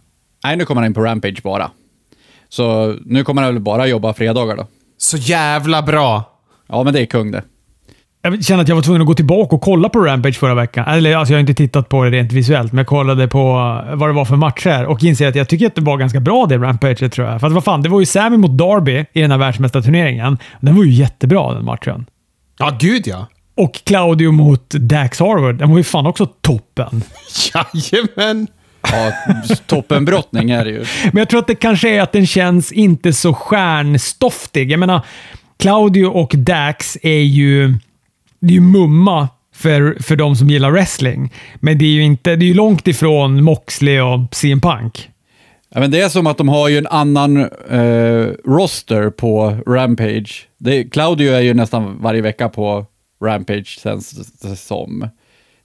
[0.44, 1.72] Nej, nu kommer han in på Rampage bara.
[2.50, 4.68] Så nu kommer han väl bara jobba fredagar då.
[4.98, 6.24] Så jävla bra!
[6.68, 7.44] Ja, men det är kung det.
[8.22, 10.86] Jag känner att jag var tvungen att gå tillbaka och kolla på Rampage förra veckan.
[10.88, 13.54] Eller alltså jag har inte tittat på det rent visuellt, men jag kollade på
[13.94, 16.46] vad det var för matcher och inser att jag tycker att det var ganska bra
[16.46, 17.40] det Rampage tror jag.
[17.40, 20.38] För att vad fan, det var ju Sammy mot Darby i den här världsmästarturneringen.
[20.60, 22.06] Den var ju jättebra den matchen.
[22.58, 23.28] Ja, gud ja.
[23.56, 27.02] Och Claudio mot Dax Harvard, den var ju fan också toppen.
[27.54, 28.48] Jajamän!
[28.92, 29.12] Ja,
[29.66, 30.86] toppenbrottning är det ju.
[31.04, 34.72] Men jag tror att det kanske är att den känns inte så stjärnstoftig.
[34.72, 35.02] Jag menar,
[35.60, 37.68] Claudio och Dax är ju,
[38.40, 41.34] det är ju mumma för, för de som gillar wrestling.
[41.56, 45.10] Men det är ju inte, det är långt ifrån Moxley och CM Punk.
[45.70, 47.38] Ja, men det är som att de har ju en annan
[47.70, 50.48] eh, roster på Rampage.
[50.58, 52.86] Det, Claudio är ju nästan varje vecka på
[53.24, 55.10] Rampage känns det som.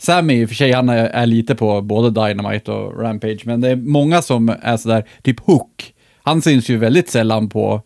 [0.01, 3.61] Sammy i och för sig, han är, är lite på både Dynamite och Rampage, men
[3.61, 5.95] det är många som är sådär, typ Hook.
[6.23, 7.83] Han syns ju väldigt sällan på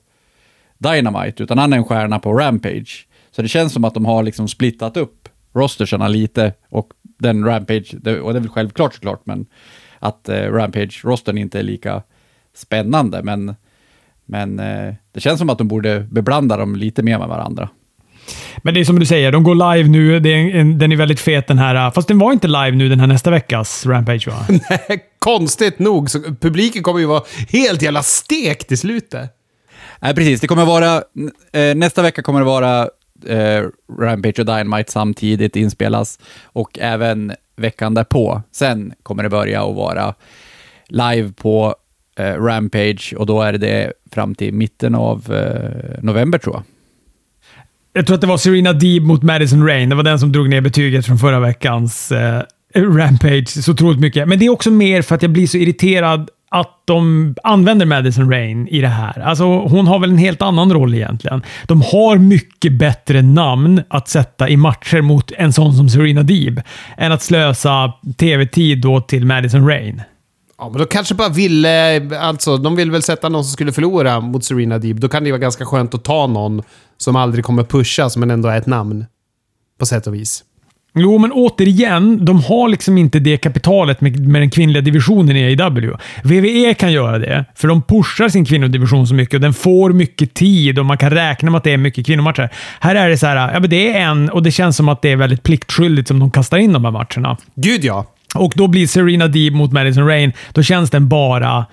[0.79, 3.07] Dynamite, utan han är en stjärna på Rampage.
[3.31, 7.95] Så det känns som att de har liksom splittat upp rostersarna lite och den Rampage,
[8.01, 9.47] det, och det är väl självklart såklart, men
[9.99, 12.03] att eh, Rampage-rostern inte är lika
[12.55, 13.55] spännande, men,
[14.25, 17.69] men eh, det känns som att de borde beblanda dem lite mer med varandra.
[18.59, 20.21] Men det är som du säger, de går live nu.
[20.21, 21.91] Det är en, den är väldigt fet den här.
[21.91, 24.47] Fast den var inte live nu den här nästa veckas Rampage va?
[24.49, 29.31] Nej, konstigt nog så publiken kommer ju vara helt jävla stekt i slutet.
[30.01, 30.41] Nej, precis.
[30.41, 31.03] Det kommer vara,
[31.53, 32.89] eh, nästa vecka kommer det vara
[33.27, 33.63] eh,
[33.99, 38.43] Rampage och Dynamite samtidigt inspelas och även veckan därpå.
[38.53, 40.15] Sen kommer det börja att vara
[40.89, 41.75] live på
[42.19, 46.63] eh, Rampage och då är det fram till mitten av eh, november tror jag.
[47.97, 49.89] Jag tror att det var Serena Deeb mot Madison Rain.
[49.89, 52.43] Det var den som drog ner betyget från förra veckans eh,
[52.75, 54.29] Rampage så otroligt mycket.
[54.29, 58.31] Men det är också mer för att jag blir så irriterad att de använder Madison
[58.31, 59.21] Rain i det här.
[59.21, 61.43] Alltså, hon har väl en helt annan roll egentligen.
[61.67, 66.63] De har mycket bättre namn att sätta i matcher mot en sån som Serena Deeb
[66.97, 70.03] än att slösa tv-tid då till Madison Rain.
[70.65, 72.03] Ja, men de kanske bara ville...
[72.19, 75.01] Alltså, de vill väl sätta någon som skulle förlora mot Serena Deeb.
[75.01, 76.63] Då kan det vara ganska skönt att ta någon
[76.97, 79.07] som aldrig kommer pushas, men ändå är ett namn.
[79.79, 80.45] På sätt och vis.
[80.95, 85.45] Jo, men återigen, de har liksom inte det kapitalet med, med den kvinnliga divisionen i
[85.45, 85.97] AEW.
[86.23, 90.35] WWE kan göra det, för de pushar sin kvinnodivision så mycket och den får mycket
[90.35, 92.51] tid och man kan räkna med att det är mycket kvinnomatcher.
[92.81, 95.03] Här är det så här, ja men det är en och det känns som att
[95.03, 97.37] det är väldigt pliktskyldigt som de kastar in de här matcherna.
[97.55, 98.07] Gud ja.
[98.35, 101.67] Och då blir Serena Deeb mot Madison Rain, då känns den bara...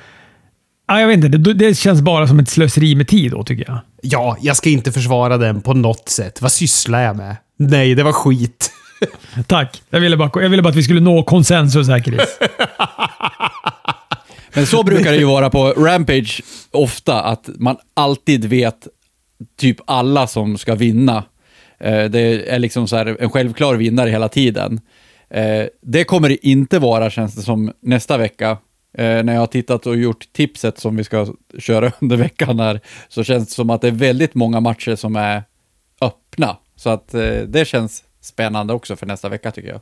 [0.88, 3.66] Ja, jag vet inte, det, det känns bara som ett slöseri med tid då, tycker
[3.68, 3.80] jag.
[4.02, 6.42] Ja, jag ska inte försvara den på något sätt.
[6.42, 7.36] Vad sysslar jag med?
[7.58, 8.72] Nej, det var skit.
[9.48, 9.82] Tack.
[9.90, 12.20] Jag ville, bara, jag ville bara att vi skulle nå konsensus här, Chris.
[14.54, 18.88] Men så brukar det ju vara på Rampage ofta, att man alltid vet
[19.60, 21.24] typ alla som ska vinna.
[21.80, 24.82] Eh, Det är liksom så här en självklar vinnare hela tiden.
[25.34, 28.50] Eh, Det kommer det inte vara, känns det som, nästa vecka.
[28.98, 31.28] Eh, När jag har tittat och gjort tipset som vi ska
[31.60, 35.16] köra under veckan här, så känns det som att det är väldigt många matcher som
[35.16, 35.44] är
[36.02, 36.58] öppna.
[36.76, 39.82] Så att eh, det känns spännande också för nästa vecka tycker jag.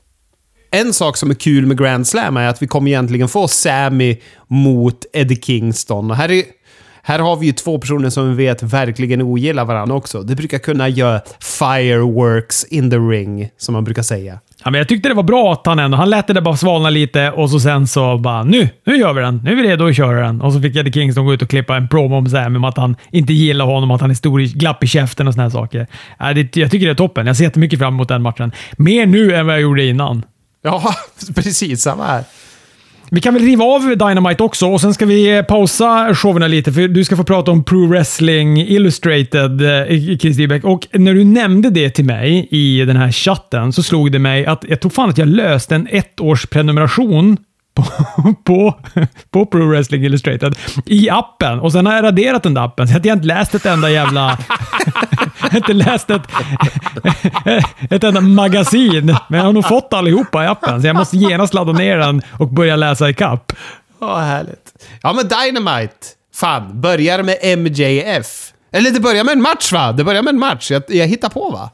[0.72, 4.18] En sak som är kul med Grand Slam är att vi kommer egentligen få Sammy
[4.48, 6.12] mot Eddie Kingston.
[6.12, 6.44] Och här, är,
[7.02, 10.22] här har vi ju två personer som vi vet verkligen ogillar varandra också.
[10.24, 14.40] Det brukar kunna göra fireworks in the ring, som man brukar säga.
[14.64, 15.98] Ja, men jag tyckte det var bra att han ändå...
[15.98, 19.14] Han lät det där bara svalna lite och så sen så bara nu, nu gör
[19.14, 19.42] vi den.
[19.44, 20.42] Nu är vi redo att köra den.
[20.42, 22.78] Och så fick Eddie Kingston gå ut och klippa en promo om Sam med att
[22.78, 25.50] han inte gillar honom, att han är stor i glapp i käften och såna här
[25.50, 25.88] saker.
[26.20, 27.28] Ja, det, jag tycker det är toppen.
[27.28, 28.52] Jag ser jättemycket fram emot den matchen.
[28.78, 30.26] Mer nu än vad jag gjorde innan.
[30.64, 30.94] Ja,
[31.36, 31.82] precis.
[31.82, 32.24] Samma här.
[33.12, 36.88] Vi kan väl riva av Dynamite också och sen ska vi pausa showerna lite för
[36.88, 40.64] du ska få prata om Pro Wrestling Illustrated, eh, Chris Dybeck.
[40.64, 44.46] Och när du nämnde det till mig i den här chatten så slog det mig
[44.46, 47.38] att jag tror fan att jag löste en ettårsprenumeration
[47.82, 48.76] på, på,
[49.32, 51.60] på Pro Wrestling Illustrated i appen.
[51.60, 53.90] Och sen har jag raderat den där appen, så att jag inte läst ett enda
[53.90, 54.38] jävla...
[55.42, 56.22] jag har inte läst ett,
[57.90, 59.18] ett enda magasin.
[59.28, 62.22] Men jag har nog fått allihopa i appen, så jag måste genast ladda ner den
[62.38, 63.54] och börja läsa i kapp.
[64.02, 64.74] Ja, härligt.
[65.02, 66.08] Ja, men Dynamite.
[66.36, 68.54] Fan, börjar med MJF.
[68.72, 69.92] Eller det börjar med en match va?
[69.92, 70.72] Det börjar med en match.
[70.72, 71.70] Jag, jag hittar på va?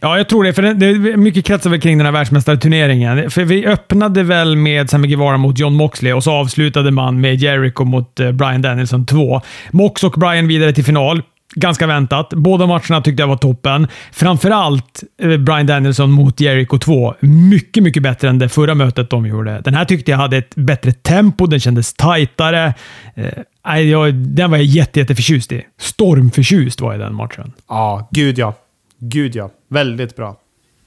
[0.00, 0.52] Ja, jag tror det.
[0.52, 3.30] För det, det är mycket kretsar väl kring den här världsmästarturneringen.
[3.30, 7.34] För vi öppnade väl med Sammy Guevara mot John Moxley och så avslutade man med
[7.34, 9.40] Jericho mot eh, Brian Danielson 2.
[9.70, 11.22] Mox och Brian vidare till final.
[11.54, 12.28] Ganska väntat.
[12.30, 13.88] Båda matcherna tyckte jag var toppen.
[14.12, 17.14] Framförallt eh, Brian Danielson mot Jericho 2.
[17.20, 19.60] Mycket, mycket bättre än det förra mötet de gjorde.
[19.64, 22.74] Den här tyckte jag hade ett bättre tempo, den kändes tajtare.
[23.14, 25.62] Eh, jag, den var jag jätte, jätteförtjust i.
[25.80, 27.52] Stormförtjust var jag i den matchen.
[27.68, 28.54] Ja, gud ja.
[28.98, 29.50] Gud ja.
[29.68, 30.36] Väldigt bra.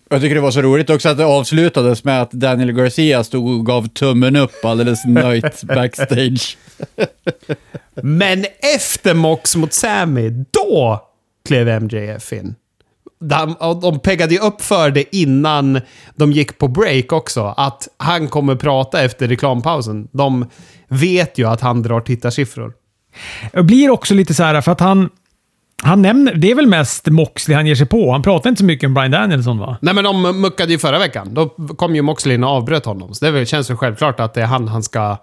[0.10, 3.60] Jag tycker det var så roligt också att det avslutades med att Daniel Garcia stod
[3.60, 6.58] och gav tummen upp alldeles nöjt backstage.
[7.96, 8.46] Men
[8.76, 11.02] efter Mox mot Sammy, då
[11.48, 12.56] klev MJF in.
[13.20, 15.82] De, de peggade ju upp för det innan
[16.16, 17.54] de gick på break också.
[17.58, 20.08] Att han kommer prata efter reklampausen.
[20.12, 20.46] De
[20.88, 22.74] vet ju att han drar tittarsiffror.
[23.54, 25.10] Jag blir också lite så här, för att han...
[25.84, 28.12] Han nämner, det är väl mest Moxley han ger sig på.
[28.12, 29.78] Han pratar inte så mycket om Brian Danielson va?
[29.82, 31.34] Nej, men de muckade ju förra veckan.
[31.34, 33.14] Då kom ju Moxley in och avbröt honom.
[33.14, 35.18] Så det känns ju självklart att det är han han ska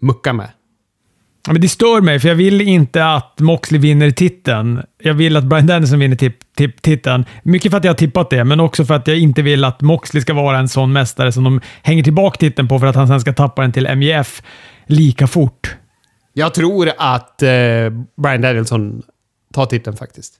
[0.00, 0.48] mucka med.
[1.46, 4.82] Ja, men det stör mig, för jag vill inte att Moxley vinner titeln.
[5.02, 7.24] Jag vill att Brian Danielson vinner tip, tip, titeln.
[7.42, 9.80] Mycket för att jag har tippat det, men också för att jag inte vill att
[9.80, 13.08] Moxley ska vara en sån mästare som de hänger tillbaka titeln på för att han
[13.08, 14.42] sen ska tappa den till MJF
[14.86, 15.76] lika fort.
[16.32, 17.48] Jag tror att eh,
[18.16, 19.02] Brian Danielson
[19.52, 20.34] tar titeln faktiskt.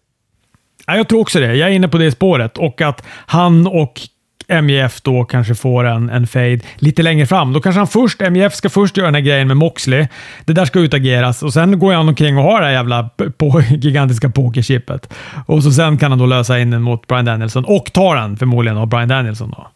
[0.87, 1.55] Ja, jag tror också det.
[1.55, 4.01] Jag är inne på det spåret och att han och
[4.49, 7.53] MJF då kanske får en, en fade lite längre fram.
[7.53, 10.07] Då kanske han först, MJF ska först göra den här grejen med Moxley.
[10.45, 13.63] Det där ska utageras och sen går han omkring och har det här jävla på,
[13.71, 15.15] gigantiska pokerchippet.
[15.47, 18.37] Och så sen kan han då lösa in den mot Brian Danielson och tar den
[18.37, 19.51] förmodligen av Brian Danielson.
[19.51, 19.67] Då.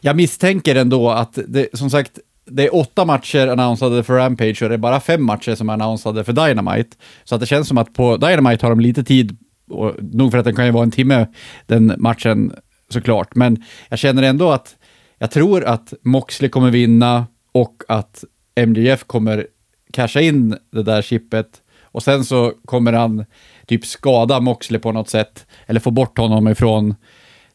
[0.00, 2.10] Jag misstänker ändå att, det, som sagt,
[2.46, 5.72] det är åtta matcher annonsade för Rampage och det är bara fem matcher som är
[5.72, 6.96] annonsade för Dynamite.
[7.24, 9.38] Så att det känns som att på Dynamite har de lite tid,
[9.70, 11.26] och nog för att den kan ju vara en timme,
[11.66, 12.52] den matchen
[12.88, 13.34] såklart.
[13.34, 14.76] Men jag känner ändå att
[15.18, 18.24] jag tror att Moxley kommer vinna och att
[18.66, 19.46] MJF kommer
[19.92, 23.24] casha in det där chippet och sen så kommer han
[23.66, 26.94] typ skada Moxley på något sätt eller få bort honom ifrån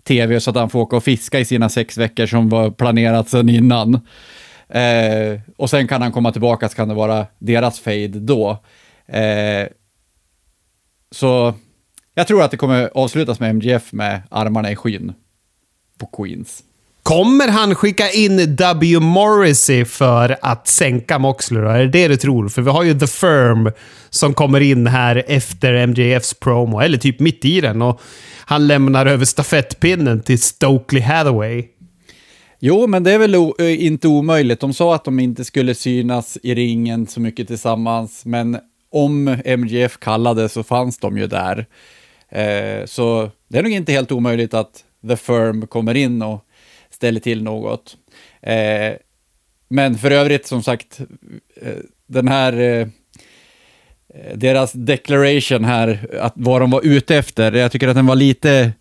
[0.03, 3.29] tv så att han får åka och fiska i sina sex veckor som var planerat
[3.29, 3.99] sedan innan.
[4.71, 8.57] Eh, och sen kan han komma tillbaka så kan det vara deras fade då.
[9.07, 9.67] Eh,
[11.11, 11.53] så
[12.15, 15.13] jag tror att det kommer avslutas med MGF med armarna i skyn
[15.97, 16.63] på Queens.
[17.03, 18.99] Kommer han skicka in W.
[18.99, 21.69] Morrissey för att sänka Moxley då?
[21.69, 22.49] Är det det du tror?
[22.49, 23.71] För vi har ju The Firm
[24.09, 27.81] som kommer in här efter MJFs promo, eller typ mitt i den.
[27.81, 28.01] Och
[28.45, 31.67] han lämnar över stafettpinnen till Stokely Hathaway.
[32.63, 34.59] Jo, men det är väl inte omöjligt.
[34.59, 38.57] De sa att de inte skulle synas i ringen så mycket tillsammans, men
[38.89, 41.65] om MGF kallade så fanns de ju där.
[42.29, 46.45] Eh, så det är nog inte helt omöjligt att The Firm kommer in och
[46.89, 47.97] ställer till något.
[48.41, 48.93] Eh,
[49.67, 50.99] men för övrigt, som sagt,
[51.61, 52.87] eh, den här eh,
[54.35, 58.71] deras declaration här, att vad de var ute efter, jag tycker att den var lite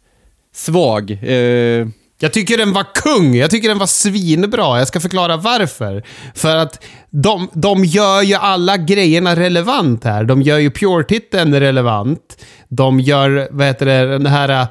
[0.52, 1.10] svag.
[1.10, 1.88] Eh,
[2.22, 3.34] jag tycker den var kung.
[3.34, 4.78] Jag tycker den var svinbra.
[4.78, 6.04] Jag ska förklara varför.
[6.34, 10.24] För att de, de gör ju alla grejerna relevant här.
[10.24, 12.44] De gör ju Pure-titeln relevant.
[12.68, 14.66] De gör, vad heter det, den här äh,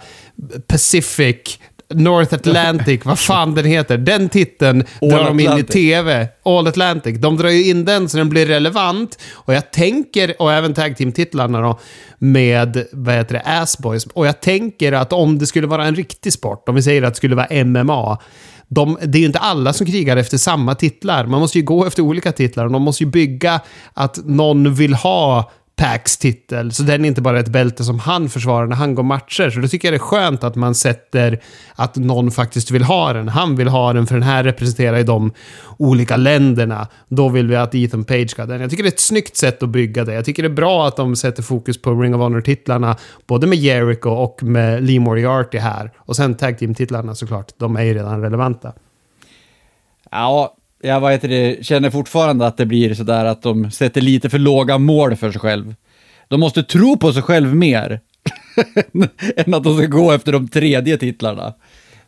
[0.68, 1.60] Pacific,
[1.94, 3.98] North Atlantic, vad fan den heter.
[3.98, 5.74] Den titeln All drar de in i Atlantic.
[5.74, 6.28] TV.
[6.46, 7.18] All Atlantic.
[7.18, 9.20] De drar ju in den så den blir relevant.
[9.34, 11.80] Och jag tänker, och även tag team-titlarna då,
[12.20, 14.06] med, vad heter det, Assboys.
[14.06, 17.14] Och jag tänker att om det skulle vara en riktig sport, om vi säger att
[17.14, 18.18] det skulle vara MMA,
[18.68, 21.26] de, det är ju inte alla som krigar efter samma titlar.
[21.26, 23.62] Man måste ju gå efter olika titlar och de måste ju bygga
[23.94, 28.30] att någon vill ha Pax titel, så den är inte bara ett bälte som han
[28.30, 29.50] försvarar när han går matcher.
[29.50, 31.40] Så då tycker jag det är skönt att man sätter
[31.76, 33.28] att någon faktiskt vill ha den.
[33.28, 35.34] Han vill ha den för den här representerar ju de
[35.78, 36.88] olika länderna.
[37.08, 38.62] Då vill vi att Ethan Page ska ha den.
[38.62, 40.14] Jag tycker det är ett snyggt sätt att bygga det.
[40.14, 43.58] Jag tycker det är bra att de sätter fokus på Ring of Honor-titlarna, både med
[43.58, 45.92] Jericho och med Lee Moriarty här.
[45.98, 48.74] Och sen Tag Team-titlarna såklart, de är ju redan relevanta.
[50.12, 54.30] ja, jag vad heter det, känner fortfarande att det blir sådär att de sätter lite
[54.30, 55.76] för låga mål för sig själv.
[56.28, 58.00] De måste tro på sig själv mer
[59.36, 61.54] än att de ska gå efter de tredje titlarna.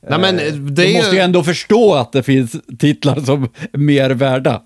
[0.09, 3.77] Nej, men Eh, det de måste ju ändå förstå att det finns titlar som är
[3.77, 4.61] mer värda.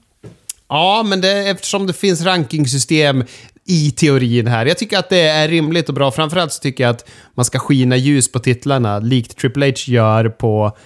[0.69, 3.23] Ja, men det, eftersom det finns rankingsystem
[3.67, 4.65] i teorin här.
[4.65, 6.11] Jag tycker att det är rimligt och bra.
[6.11, 10.29] Framförallt så tycker jag att man ska skina ljus på titlarna, likt Triple H gör
[10.29, 10.77] på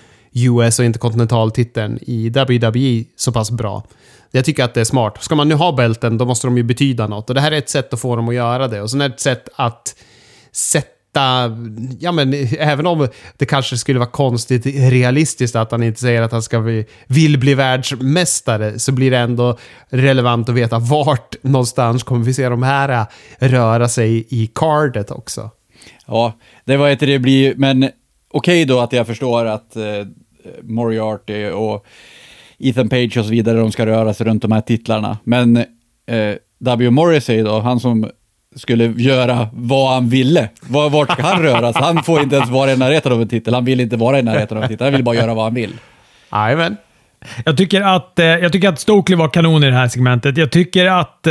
[0.45, 3.83] US och interkontinentaltiteln i WWE så pass bra.
[4.31, 5.23] Jag tycker att det är smart.
[5.23, 7.29] Ska man nu ha bälten, då måste de ju betyda något.
[7.29, 8.81] Och det här är ett sätt att få dem att göra det.
[8.81, 9.95] Och sen är det ett sätt att
[10.51, 11.57] sätta.
[11.99, 16.31] Ja, men även om det kanske skulle vara konstigt realistiskt att han inte säger att
[16.31, 19.57] han ska bli, vill bli världsmästare, så blir det ändå
[19.89, 23.05] relevant att veta vart någonstans kommer vi se de här
[23.39, 25.49] röra sig i cardet också.
[26.05, 26.33] Ja,
[26.65, 27.89] det var ett det blir, men
[28.31, 29.83] okej då att jag förstår att eh,
[30.63, 31.85] Moriarty och
[32.59, 35.17] Ethan Page och så vidare, de ska röra sig runt de här titlarna.
[35.23, 36.89] Men eh, W.
[36.89, 38.09] Morrissey då, han som
[38.55, 40.49] skulle göra vad han ville.
[40.61, 41.81] Var- Vart ska han röra sig?
[41.81, 43.53] Han får inte ens vara i närheten av en titel.
[43.53, 44.85] Han vill inte vara i närheten av en titel.
[44.85, 45.73] Han vill bara göra vad han vill.
[46.31, 46.77] Jajamän.
[47.45, 50.37] Jag tycker att, eh, jag tycker att Stokely var kanon i det här segmentet.
[50.37, 51.27] Jag tycker att...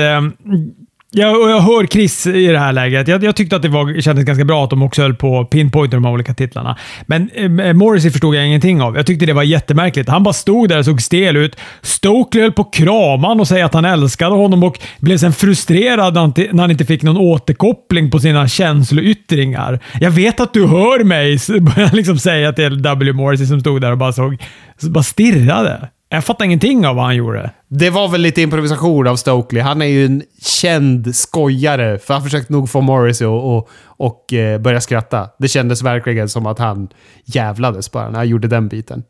[1.12, 3.08] Jag, och jag hör Chris i det här läget.
[3.08, 5.90] Jag, jag tyckte att det var, kändes ganska bra att de också höll på pinpoint
[5.92, 6.76] de här olika titlarna.
[7.06, 8.96] Men eh, Morrissey förstod jag ingenting av.
[8.96, 10.08] Jag tyckte det var jättemärkligt.
[10.08, 11.56] Han bara stod där och såg stel ut.
[11.82, 15.32] Stokely höll på att krama honom och säga att han älskade honom och blev sen
[15.32, 19.80] frustrerad när han, inte- när han inte fick någon återkoppling på sina känsloyttringar.
[20.00, 23.12] Jag vet att du hör mig, började han liksom säga till W.
[23.12, 24.42] Morrissey som stod där och bara såg,
[24.82, 25.88] bara stirrade.
[26.10, 27.50] Jag fattar ingenting av vad han gjorde.
[27.68, 29.60] Det var väl lite improvisation av Stokely.
[29.60, 34.32] Han är ju en känd skojare, för han försökte nog få Morrissey att och, och,
[34.32, 35.28] eh, börja skratta.
[35.38, 36.88] Det kändes verkligen som att han
[37.24, 39.02] jävlades bara när han gjorde den biten.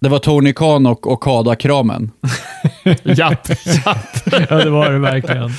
[0.00, 2.10] Det var Tony Khan och Okada-kramen.
[3.02, 4.46] Japp, japp.
[4.50, 5.50] Ja, det var det verkligen.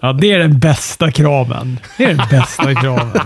[0.00, 1.80] Ja, det är den bästa kramen.
[1.98, 3.20] Det är den bästa kramen.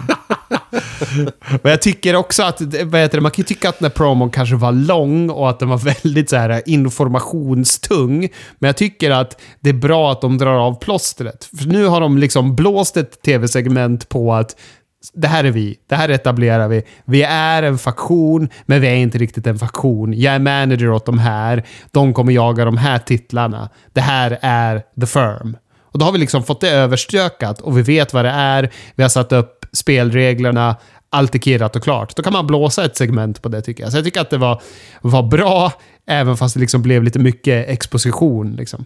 [1.63, 3.91] Men jag tycker också att, vad heter det, man kan ju tycka att den här
[3.91, 8.29] promon kanske var lång och att den var väldigt så här informationstung.
[8.59, 11.51] Men jag tycker att det är bra att de drar av plåstret.
[11.59, 14.57] För nu har de liksom blåst ett tv-segment på att
[15.13, 16.83] det här är vi, det här etablerar vi.
[17.05, 20.13] Vi är en faktion, men vi är inte riktigt en faktion.
[20.13, 23.69] Jag är manager åt de här, de kommer jaga de här titlarna.
[23.93, 25.57] Det här är the firm.
[25.81, 28.71] Och då har vi liksom fått det överstökat och vi vet vad det är.
[28.95, 30.77] Vi har satt upp spelreglerna.
[31.11, 32.17] Allt är kirrat och klart.
[32.17, 33.93] Då kan man blåsa ett segment på det tycker jag.
[33.93, 34.63] Så jag tycker att det var,
[35.01, 35.73] var bra,
[36.07, 38.53] även fast det liksom blev lite mycket exposition.
[38.53, 38.85] Liksom.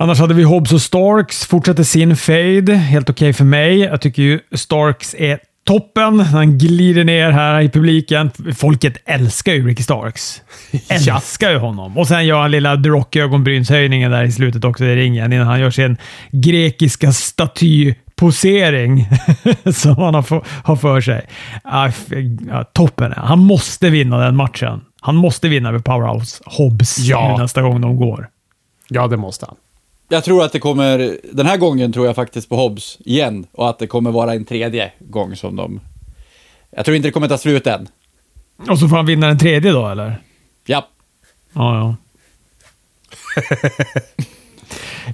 [0.00, 1.46] Annars hade vi Hobbs och Starks.
[1.46, 2.74] Fortsätter sin fade.
[2.74, 3.78] Helt okej för mig.
[3.78, 6.20] Jag tycker ju Starks är toppen.
[6.20, 8.30] Han glider ner här i publiken.
[8.56, 10.42] Folket älskar ju Ricky Starks.
[10.88, 11.98] Älskar ju honom.
[11.98, 15.60] Och sen gör han lilla The Rock-ögonbrynshöjningen där i slutet också i ringen innan han
[15.60, 15.96] gör sin
[16.30, 19.08] grekiska statyposering
[19.74, 21.26] som han har, för sig.
[21.64, 21.90] Ah,
[22.72, 23.12] toppen.
[23.16, 24.80] Han måste vinna den matchen.
[25.00, 27.36] Han måste vinna med Powerhouse Hobbs Ja.
[27.38, 28.28] nästa gång de går.
[28.88, 29.56] Ja, det måste han.
[30.08, 33.46] Jag tror att det kommer, den här gången tror jag faktiskt på Hobbs igen.
[33.52, 35.80] Och att det kommer vara en tredje gång som de...
[36.70, 37.88] Jag tror inte det kommer ta slut än.
[38.68, 40.16] Och så får han vinna den tredje då, eller?
[40.66, 40.88] Ja.
[41.52, 41.96] Ja, ja.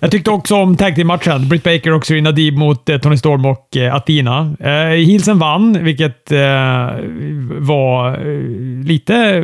[0.01, 1.49] Jag tyckte också om tag team-matchen.
[1.49, 4.57] Britt Baker och Serena Deeb mot eh, Tony Storm och eh, Athena.
[4.61, 6.39] Eh, Heelsen vann, vilket eh,
[7.59, 8.41] var eh,
[8.85, 9.43] lite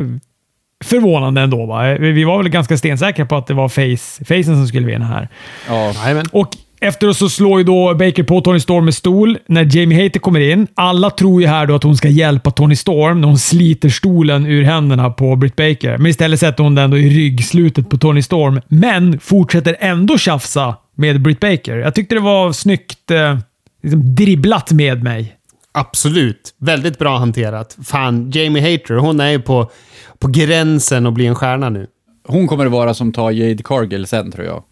[0.83, 1.65] förvånande ändå.
[1.65, 1.93] Va?
[1.93, 5.29] Vi var väl ganska stensäkra på att det var face, facen som skulle vinna här.
[5.67, 6.23] ja.
[6.31, 6.49] Och
[6.83, 10.39] efter så slår ju då Baker på Tony Storm med stol när Jamie Hater kommer
[10.39, 10.67] in.
[10.75, 14.45] Alla tror ju här då att hon ska hjälpa Tony Storm när hon sliter stolen
[14.45, 15.97] ur händerna på Britt Baker.
[15.97, 20.75] Men istället sätter hon den då i ryggslutet på Tony Storm, men fortsätter ändå tjafsa
[20.95, 21.77] med Britt Baker.
[21.77, 23.37] Jag tyckte det var snyggt eh,
[23.83, 25.35] liksom dribblat med mig.
[25.71, 26.53] Absolut.
[26.57, 27.77] Väldigt bra hanterat.
[27.83, 29.71] Fan, Jamie Hater, hon är ju på,
[30.17, 31.87] på gränsen att bli en stjärna nu.
[32.23, 34.63] Hon kommer att vara som tar Jade Cargill sen tror jag.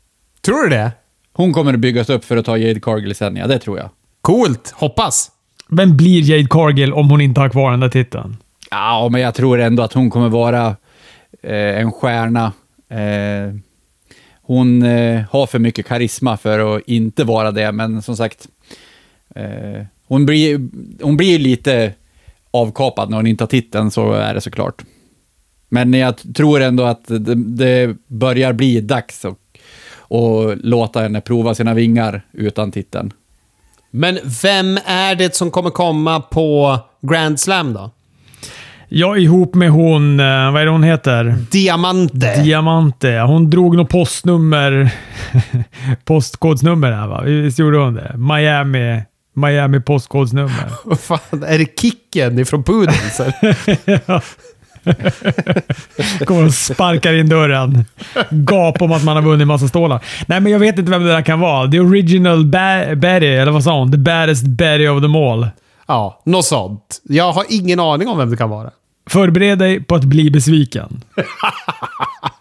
[0.42, 0.92] Tror du det?
[1.34, 3.48] Hon kommer att byggas upp för att ta Jade Cargill sen, ja.
[3.48, 3.90] Det tror jag.
[4.22, 4.74] Coolt.
[4.76, 5.32] Hoppas.
[5.70, 8.38] Vem blir Jade Cargill om hon inte har kvar den där titeln?
[8.72, 10.76] Ja, men jag tror ändå att hon kommer vara
[11.44, 12.54] eh, en stjärna.
[12.90, 13.56] Eh,
[14.42, 18.48] hon eh, har för mycket karisma för att inte vara det, men som sagt,
[19.36, 20.70] eh, hon, blir,
[21.02, 21.94] hon blir lite
[22.52, 24.82] avkapad när hon inte har titeln, så är det såklart.
[25.70, 29.38] Men jag tror ändå att det, det börjar bli dags att
[30.10, 33.14] och låta henne prova sina vingar utan titeln.
[33.92, 37.92] Men vem är det som kommer komma på Grand Slam då?
[38.92, 41.36] Jag ihop med hon, eh, vad är det hon heter?
[41.52, 42.42] Diamante.
[42.44, 43.20] Diamante.
[43.28, 44.94] Hon drog något postnummer.
[46.06, 47.22] Postkodsnummer här va?
[47.22, 48.16] Visst gjorde hon det?
[48.18, 49.02] Miami.
[49.40, 50.64] Miami postkodsnummer.
[50.86, 53.20] Vad fan, är det Kicken ifrån Poodles?
[53.86, 54.22] eller?
[56.26, 57.86] Kommer och sparkar in dörren.
[58.30, 60.04] Gap om att man har vunnit massa stålar.
[60.28, 61.72] Nej, men jag vet inte vem det där kan vara.
[61.72, 63.92] The original ba- Betty, eller vad sa hon?
[63.92, 65.48] The baddest Betty of them all.
[65.88, 67.02] ja, något sånt.
[67.04, 68.70] Jag har ingen aning om vem det kan vara.
[69.10, 71.02] Förbered dig på att bli besviken.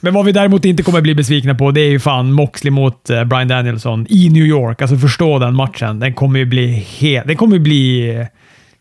[0.00, 3.10] Men vad vi däremot inte kommer bli besvikna på, det är ju fan Moxley mot
[3.10, 4.82] eh, Brian Danielson i New York.
[4.82, 5.98] Alltså förstå den matchen.
[5.98, 8.26] Den kommer ju bli, he- den kommer bli eh,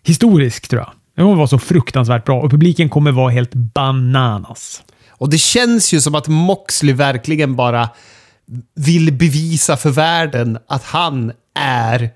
[0.05, 0.91] historisk, tror jag.
[1.15, 4.83] Den kommer vara så fruktansvärt bra och publiken kommer vara helt bananas.
[5.11, 7.89] Och det känns ju som att Moxley verkligen bara
[8.75, 12.09] vill bevisa för världen att han är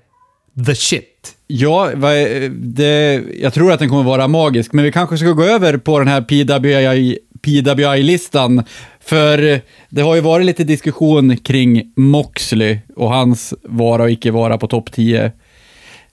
[0.66, 1.32] the shit.
[1.46, 5.44] Ja, är- det, jag tror att den kommer vara magisk, men vi kanske ska gå
[5.44, 8.62] över på den här PWI, PWI-listan.
[9.00, 14.58] För det har ju varit lite diskussion kring Moxley och hans vara och icke vara
[14.58, 15.32] på topp 10.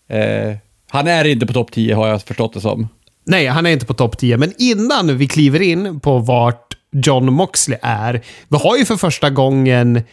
[0.10, 0.56] Eh,
[0.90, 2.88] han är inte på topp 10 har jag förstått det som.
[3.26, 4.38] Nej, han är inte på topp 10.
[4.38, 8.22] Men innan vi kliver in på vart John Moxley är.
[8.48, 10.04] Vi har ju för första gången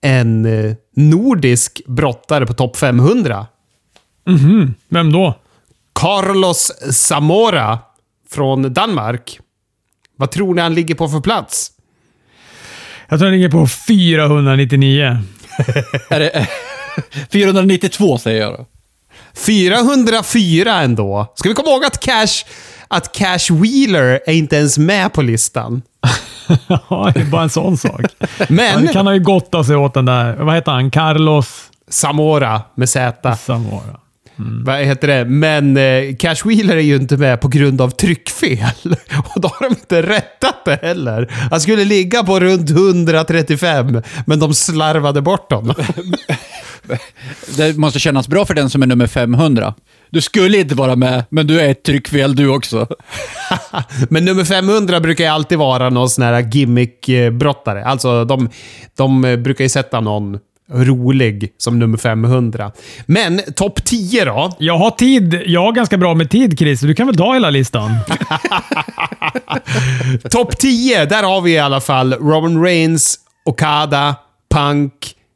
[0.00, 3.46] en eh, nordisk brottare på topp 500.
[4.88, 5.34] Vem då?
[5.92, 7.78] Carlos Zamora
[8.30, 9.40] från Danmark.
[10.16, 11.72] Vad tror ni han ligger på för plats?
[13.08, 15.18] Jag tror den ligger på 499.
[16.10, 16.48] Är det,
[17.32, 18.66] 492 säger jag då.
[19.34, 21.32] 404 ändå.
[21.34, 22.44] Ska vi komma ihåg att Cash,
[22.88, 25.82] att Cash Wheeler är inte ens med på listan.
[26.68, 28.00] Ja, det är bara en sån sak.
[28.48, 30.90] Men Han kan ha ju gotta sig åt den där, vad heter han?
[30.90, 33.36] Carlos Zamora med Z.
[34.36, 34.64] Zamora.
[34.64, 35.24] Vad heter det?
[35.24, 38.66] Men eh, Cash Wheeler är ju inte med på grund av tryckfel.
[39.34, 41.32] Och då har de inte rättat det heller.
[41.50, 45.74] Han skulle ligga på runt 135, men de slarvade bort honom.
[47.56, 49.74] Det måste kännas bra för den som är nummer 500.
[50.10, 52.86] Du skulle inte vara med, men du är ett tryckfel du också.
[54.10, 57.84] Men nummer 500 brukar ju alltid vara någon sån här gimmick-brottare.
[57.84, 58.50] Alltså, de,
[58.96, 60.38] de eh, brukar ju sätta någon
[60.72, 62.72] rolig som nummer 500.
[63.06, 64.56] Men topp 10 då?
[64.58, 65.42] Jag har tid.
[65.46, 66.80] Jag har ganska bra med tid, Chris.
[66.80, 67.90] Du kan väl ta hela listan?
[70.30, 74.16] Topp 10, där har vi i alla fall Roman Reigns, Okada,
[74.54, 74.92] Punk,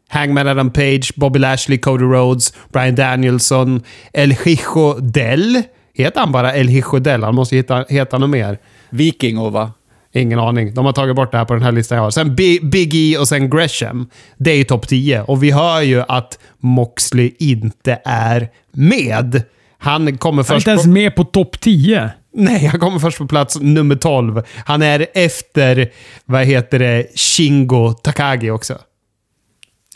[0.09, 5.62] Hangman Adam Page, Bobby Lashley, Cody Rhodes, Brian Danielson, El Hijo Del.
[5.95, 7.24] Heter han bara El Hijo Del?
[7.24, 8.59] Han måste heta, heta något mer.
[8.91, 9.72] Viking och va?
[10.12, 10.74] Ingen aning.
[10.74, 12.11] De har tagit bort det här på den här listan jag har.
[12.11, 14.08] Sen Bi- Big E och sen Gresham.
[14.36, 15.22] Det är ju topp 10.
[15.22, 19.42] Och vi hör ju att Moxley inte är med.
[19.78, 20.88] Han kommer Han är först inte ens på...
[20.88, 22.11] med på topp 10.
[22.34, 24.42] Nej, han kommer först på plats nummer 12.
[24.64, 25.90] Han är efter,
[26.24, 28.78] vad heter det, Shingo Takagi också.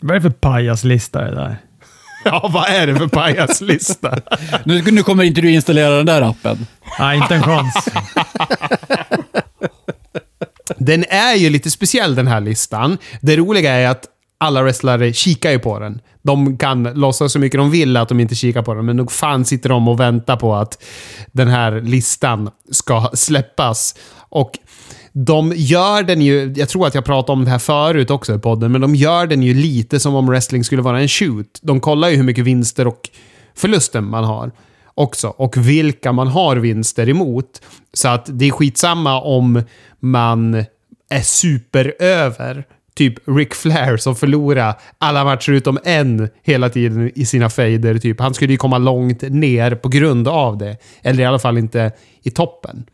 [0.01, 1.57] Vad är det för pajaslista det där?
[2.27, 4.17] Ja, vad är det för pajaslista?
[4.63, 6.67] Nu, nu kommer inte du installera den där appen.
[6.99, 7.87] Nej, inte en chans.
[10.77, 12.97] Den är ju lite speciell den här listan.
[13.21, 14.05] Det roliga är att
[14.37, 16.01] alla wrestlare kikar ju på den.
[16.21, 19.11] De kan låtsas så mycket de vill att de inte kikar på den, men nog
[19.11, 20.83] fan sitter de och väntar på att
[21.31, 23.95] den här listan ska släppas.
[24.29, 24.51] Och
[25.13, 28.39] de gör den ju, jag tror att jag pratade om det här förut också i
[28.39, 31.59] podden, men de gör den ju lite som om wrestling skulle vara en shoot.
[31.61, 33.09] De kollar ju hur mycket vinster och
[33.55, 34.51] förluster man har
[34.95, 35.27] också.
[35.27, 37.61] Och vilka man har vinster emot.
[37.93, 39.63] Så att det är skitsamma om
[40.05, 40.65] man
[41.09, 42.63] är superöver.
[42.95, 47.97] Typ Rick Flair som förlorar alla matcher utom en hela tiden i sina fejder.
[47.97, 48.19] Typ.
[48.19, 50.77] Han skulle ju komma långt ner på grund av det.
[51.01, 51.91] Eller i alla fall inte
[52.23, 52.85] i toppen.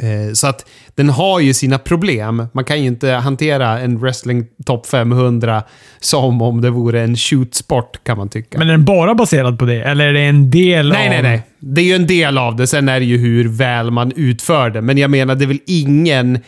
[0.00, 2.46] Eh, Så att den har ju sina problem.
[2.52, 5.62] Man kan ju inte hantera en wrestling top 500
[6.00, 8.58] som om det vore en shootsport kan man tycka.
[8.58, 9.82] Men är den bara baserad på det?
[9.82, 11.12] Eller är det en del Nej, av...
[11.12, 11.42] nej, nej.
[11.58, 12.66] Det är ju en del av det.
[12.66, 14.82] Sen är det ju hur väl man utför det.
[14.82, 16.38] Men jag menar, det är väl ingen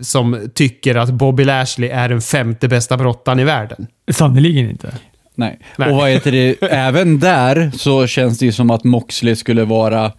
[0.00, 3.86] som tycker att Bobby Lashley är den femte bästa brottaren i världen.
[4.10, 4.94] Sannerligen inte.
[5.34, 5.58] Nej.
[5.76, 5.90] Nej.
[5.90, 10.12] Och vad heter det, även där så känns det ju som att Moxley skulle vara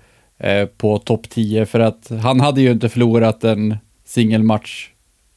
[0.77, 4.89] på topp 10 för att han hade ju inte förlorat en singelmatch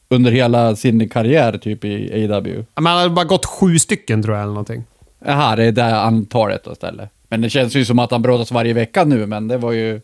[0.09, 2.65] under hela sin karriär typ i AW.
[2.79, 4.83] Man hade bara gått sju stycken tror jag, eller någonting.
[5.25, 7.09] Jaha, det är där antalet då istället.
[7.27, 10.01] Men det känns ju som att han brottas varje vecka nu, men det var ju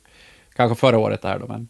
[0.55, 1.47] kanske förra året det här då.
[1.47, 1.67] Men...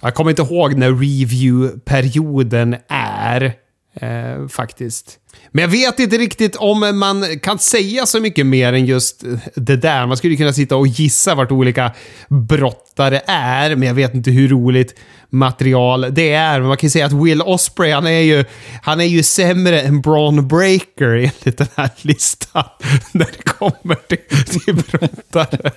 [0.00, 3.52] Jag kommer inte ihåg när review-perioden är,
[4.00, 5.16] eh, faktiskt.
[5.52, 9.24] Men jag vet inte riktigt om man kan säga så mycket mer än just
[9.54, 10.06] det där.
[10.06, 11.92] Man skulle kunna sitta och gissa vart olika
[12.28, 14.94] brottare är, men jag vet inte hur roligt
[15.30, 16.58] material det är.
[16.58, 18.44] Men man kan ju säga att Will Osprey, han är ju,
[18.82, 22.64] han är ju sämre än Braun Breaker enligt den här listan.
[23.12, 25.72] När det kommer till, till brottare.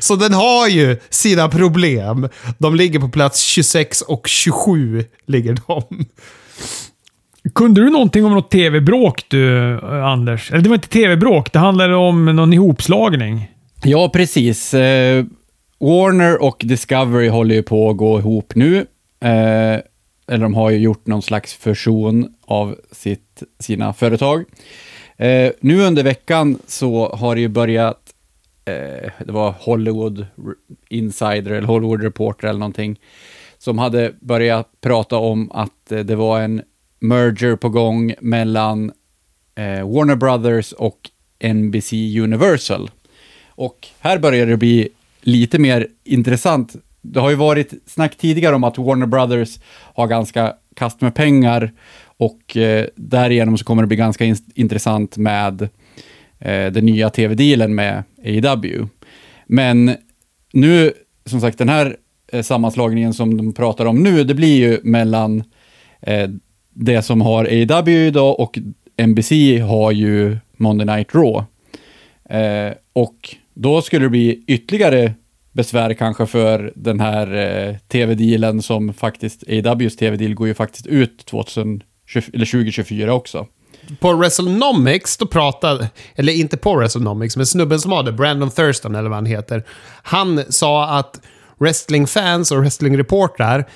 [0.00, 2.28] Så den har ju sina problem.
[2.58, 5.04] De ligger på plats 26 och 27.
[5.26, 6.04] ligger de.
[7.54, 10.50] Kunde du någonting om något tv-bråk du, eh, Anders?
[10.52, 13.50] Eller det var inte tv-bråk, det handlade om någon ihopslagning.
[13.84, 14.74] Ja, precis.
[14.74, 15.24] Eh,
[15.78, 18.86] Warner och Discovery håller ju på att gå ihop nu.
[19.20, 19.80] Eh,
[20.28, 24.44] eller de har ju gjort någon slags fusion av sitt, sina företag.
[25.16, 28.05] Eh, nu under veckan så har det ju börjat,
[28.66, 30.26] eh, det var Hollywood
[30.88, 33.00] Insider eller Hollywood Reporter eller någonting,
[33.58, 36.62] som hade börjat prata om att eh, det var en
[36.98, 38.92] merger på gång mellan
[39.54, 41.10] eh, Warner Brothers och
[41.54, 42.90] NBC Universal.
[43.48, 44.88] Och här börjar det bli
[45.20, 46.76] lite mer intressant.
[47.00, 49.58] Det har ju varit snack tidigare om att Warner Brothers
[49.94, 51.72] har ganska kast med pengar
[52.16, 55.68] och eh, därigenom så kommer det bli ganska in intressant med
[56.38, 58.88] eh, den nya tv-dealen med AEW.
[59.46, 59.96] Men
[60.52, 60.92] nu,
[61.24, 61.96] som sagt, den här
[62.32, 65.44] eh, sammanslagningen som de pratar om nu, det blir ju mellan
[66.00, 66.30] eh,
[66.74, 68.58] det som har AEW idag och
[69.06, 71.44] NBC har ju Monday Night Raw.
[72.30, 75.14] Eh, och då skulle det bli ytterligare
[75.52, 81.26] besvär kanske för den här eh, tv-dealen som faktiskt, AWs tv-deal går ju faktiskt ut
[81.26, 81.82] 2020,
[82.32, 83.46] eller 2024 också.
[84.00, 89.08] På WrestleNomics, då pratade, eller inte på WrestleNomics, men snubben som hade, Brandon Thurston eller
[89.08, 89.64] vad han heter,
[90.02, 91.20] han sa att
[91.58, 93.68] wrestlingfans och wrestlingreportrar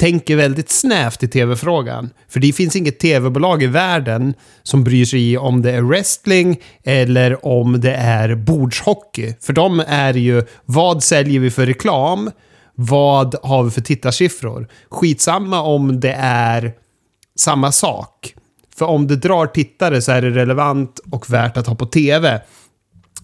[0.00, 2.10] tänker väldigt snävt i tv-frågan.
[2.28, 7.46] För det finns inget tv-bolag i världen som bryr sig om det är wrestling eller
[7.46, 9.34] om det är bordshockey.
[9.40, 12.30] För de är ju, vad säljer vi för reklam?
[12.74, 14.68] Vad har vi för tittarsiffror?
[14.90, 16.72] Skitsamma om det är
[17.38, 18.34] samma sak.
[18.78, 22.40] För om det drar tittare så är det relevant och värt att ha på tv.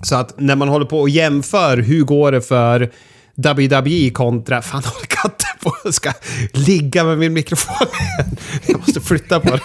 [0.03, 2.93] Så att när man håller på och jämför, hur går det för
[3.37, 4.63] WWE kontra...
[4.63, 6.13] Fan, håller katten på Jag ska
[6.53, 8.37] ligga med min mikrofon igen.
[8.67, 9.61] Jag måste flytta på den.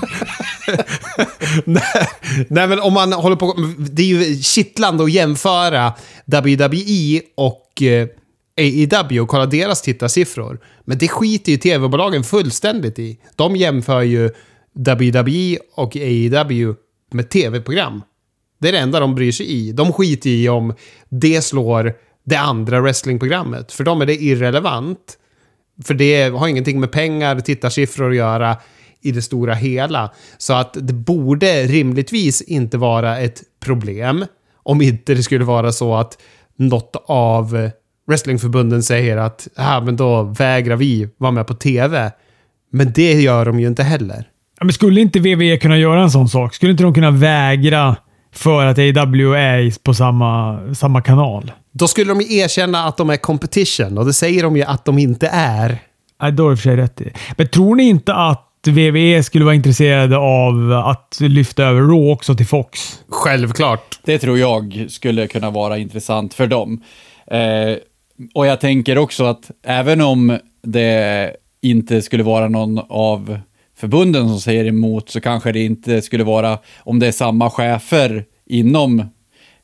[1.65, 2.09] nej,
[2.49, 3.55] nej, men om man håller på...
[3.77, 5.93] Det är ju kittlande att jämföra
[6.25, 8.07] WWE och eh,
[8.57, 10.59] AEW och kolla deras tittarsiffror.
[10.85, 13.19] Men det skiter ju tv-bolagen fullständigt i.
[13.35, 14.31] De jämför ju
[14.77, 16.75] WWE och AEW
[17.11, 18.01] med tv-program.
[18.59, 19.71] Det är det enda de bryr sig i.
[19.71, 20.73] De skiter i om
[21.09, 21.93] det slår
[22.25, 23.71] det andra wrestlingprogrammet.
[23.71, 25.17] För dem är det irrelevant.
[25.83, 28.57] För det har ingenting med pengar, tittarsiffror att göra
[29.01, 30.11] i det stora hela.
[30.37, 34.25] Så att det borde rimligtvis inte vara ett problem
[34.63, 36.17] om inte det skulle vara så att
[36.55, 37.69] något av
[38.07, 42.11] wrestlingförbunden säger att ah, men då vägrar vi vara med på tv.
[42.71, 44.29] Men det gör de ju inte heller.
[44.59, 46.55] Ja, men skulle inte WWE kunna göra en sån sak?
[46.55, 47.95] Skulle inte de kunna vägra
[48.31, 51.51] för att AW är på samma, samma kanal?
[51.71, 54.85] Då skulle de ju erkänna att de är competition och det säger de ju att
[54.85, 55.79] de inte är.
[56.21, 57.11] Nej, då har du för sig rätt i.
[57.37, 62.35] Men tror ni inte att WWE skulle vara intresserade av att lyfta över Raw också
[62.35, 62.99] till Fox?
[63.09, 63.99] Självklart.
[64.03, 66.83] Det tror jag skulle kunna vara intressant för dem.
[67.31, 67.77] Eh,
[68.33, 71.31] och jag tänker också att även om det
[71.61, 73.39] inte skulle vara någon av
[73.77, 78.25] förbunden som säger emot så kanske det inte skulle vara, om det är samma chefer
[78.45, 79.03] inom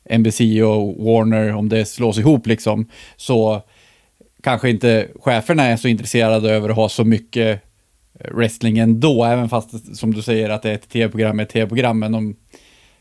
[0.09, 3.61] NBC och Warner, om det slås ihop liksom, så
[4.43, 7.61] kanske inte cheferna är så intresserade över att ha så mycket
[8.19, 11.99] eh, wrestling ändå, även fast som du säger att det är ett tv-program ett tv-program,
[11.99, 12.35] men de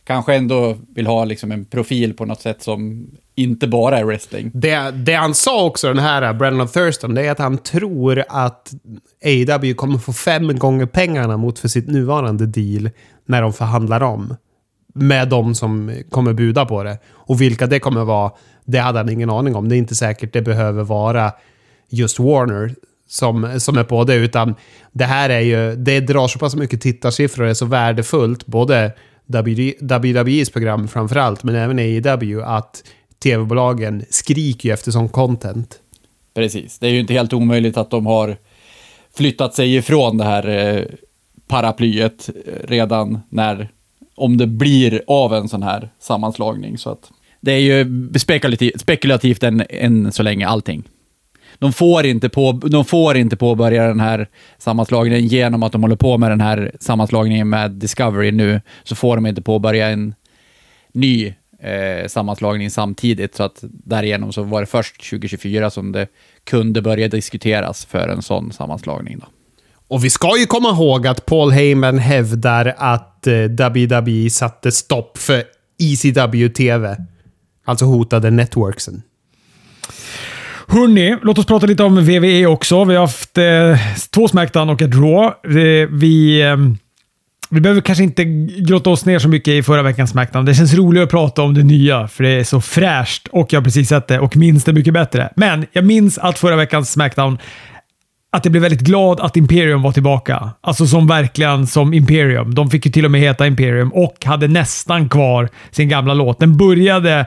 [0.04, 4.50] kanske ändå vill ha liksom en profil på något sätt som inte bara är wrestling.
[4.54, 8.24] Det, det han sa också, den här eh, Brandon Thurston, det är att han tror
[8.28, 8.72] att
[9.24, 12.90] AW kommer få fem gånger pengarna mot för sitt nuvarande deal
[13.26, 14.36] när de förhandlar om.
[14.94, 16.98] Med de som kommer buda på det.
[17.10, 18.32] Och vilka det kommer vara,
[18.64, 19.68] det hade han ingen aning om.
[19.68, 21.32] Det är inte säkert det behöver vara
[21.90, 22.74] just Warner
[23.08, 24.54] som, som är på det, utan
[24.92, 28.92] det här är ju, det drar så pass mycket tittarsiffror och är så värdefullt, både
[29.32, 32.84] WWEs program framförallt, men även AEW, att
[33.18, 35.78] tv-bolagen skriker ju efter sån content.
[36.34, 36.78] Precis.
[36.78, 38.36] Det är ju inte helt omöjligt att de har
[39.14, 40.84] flyttat sig ifrån det här eh,
[41.46, 43.68] paraplyet eh, redan när,
[44.14, 46.78] om det blir av en sån här sammanslagning.
[46.78, 47.10] Så att
[47.40, 50.82] det är ju spekulativt, spekulativt än, än så länge allting.
[51.62, 55.96] De får, inte på, de får inte påbörja den här sammanslagningen genom att de håller
[55.96, 60.14] på med den här sammanslagningen med Discovery nu, så får de inte påbörja en
[60.92, 66.06] ny eh, sammanslagning samtidigt, så att därigenom så var det först 2024 som det
[66.44, 69.18] kunde börja diskuteras för en sån sammanslagning.
[69.18, 69.26] Då.
[69.88, 75.18] Och vi ska ju komma ihåg att Paul Heyman hävdar att eh, WWE satte stopp
[75.18, 75.44] för
[75.78, 76.96] ECW TV.
[77.64, 79.02] Alltså hotade networksen.
[80.72, 82.84] Hörni, låt oss prata lite om VVE också.
[82.84, 83.78] Vi har haft eh,
[84.10, 85.34] två Smackdown och ett Raw.
[85.42, 86.56] Vi, vi, eh,
[87.50, 88.24] vi behöver kanske inte
[88.58, 90.44] grotta oss ner så mycket i förra veckans Smackdown.
[90.44, 93.60] Det känns roligare att prata om det nya, för det är så fräscht och jag
[93.60, 95.32] har precis sett det och minns det mycket bättre.
[95.36, 97.38] Men jag minns att förra veckans Smackdown
[98.32, 100.50] att jag blev väldigt glad att Imperium var tillbaka.
[100.60, 102.54] Alltså som verkligen som Imperium.
[102.54, 106.40] De fick ju till och med heta Imperium och hade nästan kvar sin gamla låt.
[106.40, 107.26] Den började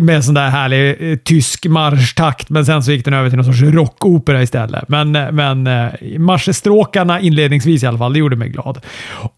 [0.00, 3.44] med sån där härlig eh, tysk marschtakt, men sen så gick den över till någon
[3.44, 4.88] sorts rockopera istället.
[4.88, 8.80] Men, eh, men eh, marschstråkarna inledningsvis i alla fall, det gjorde mig glad.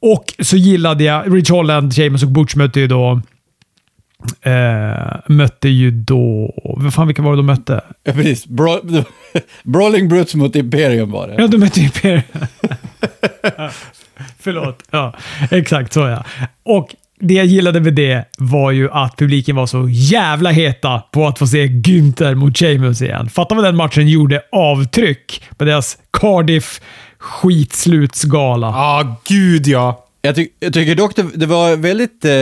[0.00, 3.20] Och så gillade jag Rich Holland, Seamus och Butch mötte ju då
[4.42, 6.54] Eh, mötte ju då...
[6.76, 7.80] Vad fan, vilka var det de mötte?
[8.02, 8.46] Ja, precis.
[8.46, 8.80] Bra,
[9.62, 11.34] Brawling Brutes mot Imperium var det.
[11.38, 12.22] Ja, de mötte Imperium.
[14.38, 14.82] Förlåt.
[14.90, 15.14] Ja,
[15.50, 16.24] exakt så ja.
[16.62, 21.26] Och det jag gillade med det var ju att publiken var så jävla heta på
[21.26, 23.28] att få se Günther mot Sheamus igen.
[23.28, 26.80] Fatta vad den matchen gjorde avtryck på deras Cardiff
[27.18, 28.66] skitslutsgala.
[28.66, 30.04] Ja, ah, gud ja.
[30.22, 32.32] Jag, ty jag tycker dock det, det var väldigt eh,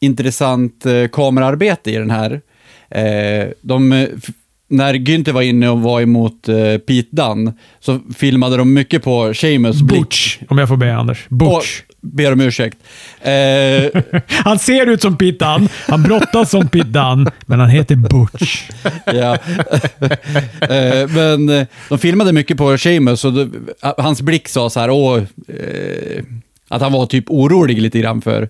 [0.00, 2.40] intressant eh, kamerarbete i den här.
[2.90, 4.08] Eh, de,
[4.72, 9.34] när Günther var inne och var emot eh, Pete Dunn så filmade de mycket på
[9.34, 11.26] Seamus Butch, om jag får be Anders.
[11.28, 11.80] Butch.
[11.80, 12.78] Och, ber om ursäkt.
[13.20, 17.96] Eh, han ser ut som Pete Dunn, han brottas som Pete Dunn, men han heter
[17.96, 18.70] Butch.
[19.06, 19.38] ja.
[20.60, 23.46] eh, men eh, de filmade mycket på Seamus och då,
[23.80, 26.24] hans blick sa så här, åh, eh,
[26.68, 28.48] att han var typ orolig lite grann för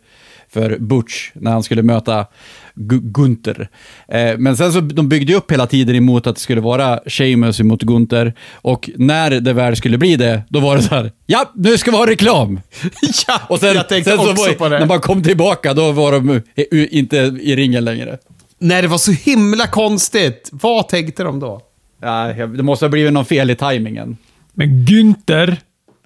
[0.53, 2.27] för Butch när han skulle möta
[2.75, 3.69] G Gunther.
[4.09, 7.61] Eh, men sen så de byggde upp hela tiden emot att det skulle vara Sheamus
[7.61, 11.53] emot Gunther och när det väl skulle bli det, då var det så här, ja,
[11.55, 12.61] nu ska vi ha reklam!
[13.27, 14.79] ja, och sen, jag tänkte sen också var, på det.
[14.79, 16.43] När man kom tillbaka, då var de
[16.91, 18.19] inte i ringen längre.
[18.59, 20.49] Nej, det var så himla konstigt.
[20.53, 21.61] Vad tänkte de då?
[22.01, 24.17] Ja, det måste ha blivit någon fel i tajmingen.
[24.53, 25.57] Men Günther,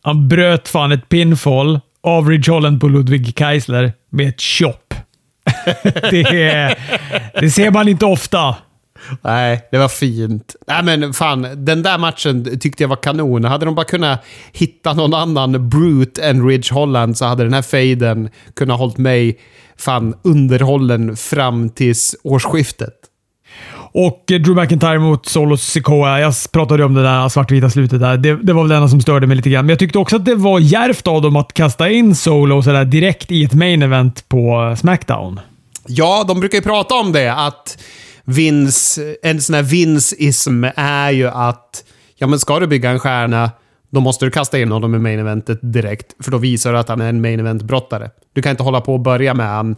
[0.03, 4.95] han bröt fan ett pinfall av Ridge Holland på Ludwig Keisler med ett chop.
[6.11, 6.77] det,
[7.41, 8.57] det ser man inte ofta.
[9.23, 10.57] Nej, det var fint.
[10.67, 13.45] Nej men fan, den där matchen tyckte jag var kanon.
[13.45, 17.63] Hade de bara kunnat hitta någon annan brute än Ridge Holland så hade den här
[17.63, 19.39] faden kunnat hållit mig
[19.77, 22.95] fan underhållen fram tills årsskiftet.
[23.99, 26.21] Och eh, Drew McIntyre mot Solo Sikoa.
[26.21, 28.17] Jag pratade om det där svartvita slutet där.
[28.17, 29.65] Det, det var väl det enda som störde mig lite grann.
[29.67, 32.73] Men jag tyckte också att det var järvt av dem att kasta in Solo så
[32.73, 35.41] där direkt i ett main event på eh, Smackdown.
[35.87, 37.35] Ja, de brukar ju prata om det.
[37.35, 37.79] Att
[38.25, 41.85] Vince, en sån här Vince-ism är ju att
[42.17, 43.51] ja, men ska du bygga en stjärna
[43.91, 46.25] då måste du kasta in honom i main eventet direkt.
[46.25, 48.11] För då visar du att han är en main event-brottare.
[48.33, 49.77] Du kan inte hålla på och börja med han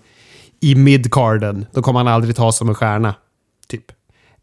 [0.61, 1.67] i midcarden.
[1.73, 3.15] Då kommer han aldrig ta som en stjärna.
[3.69, 3.85] Typ.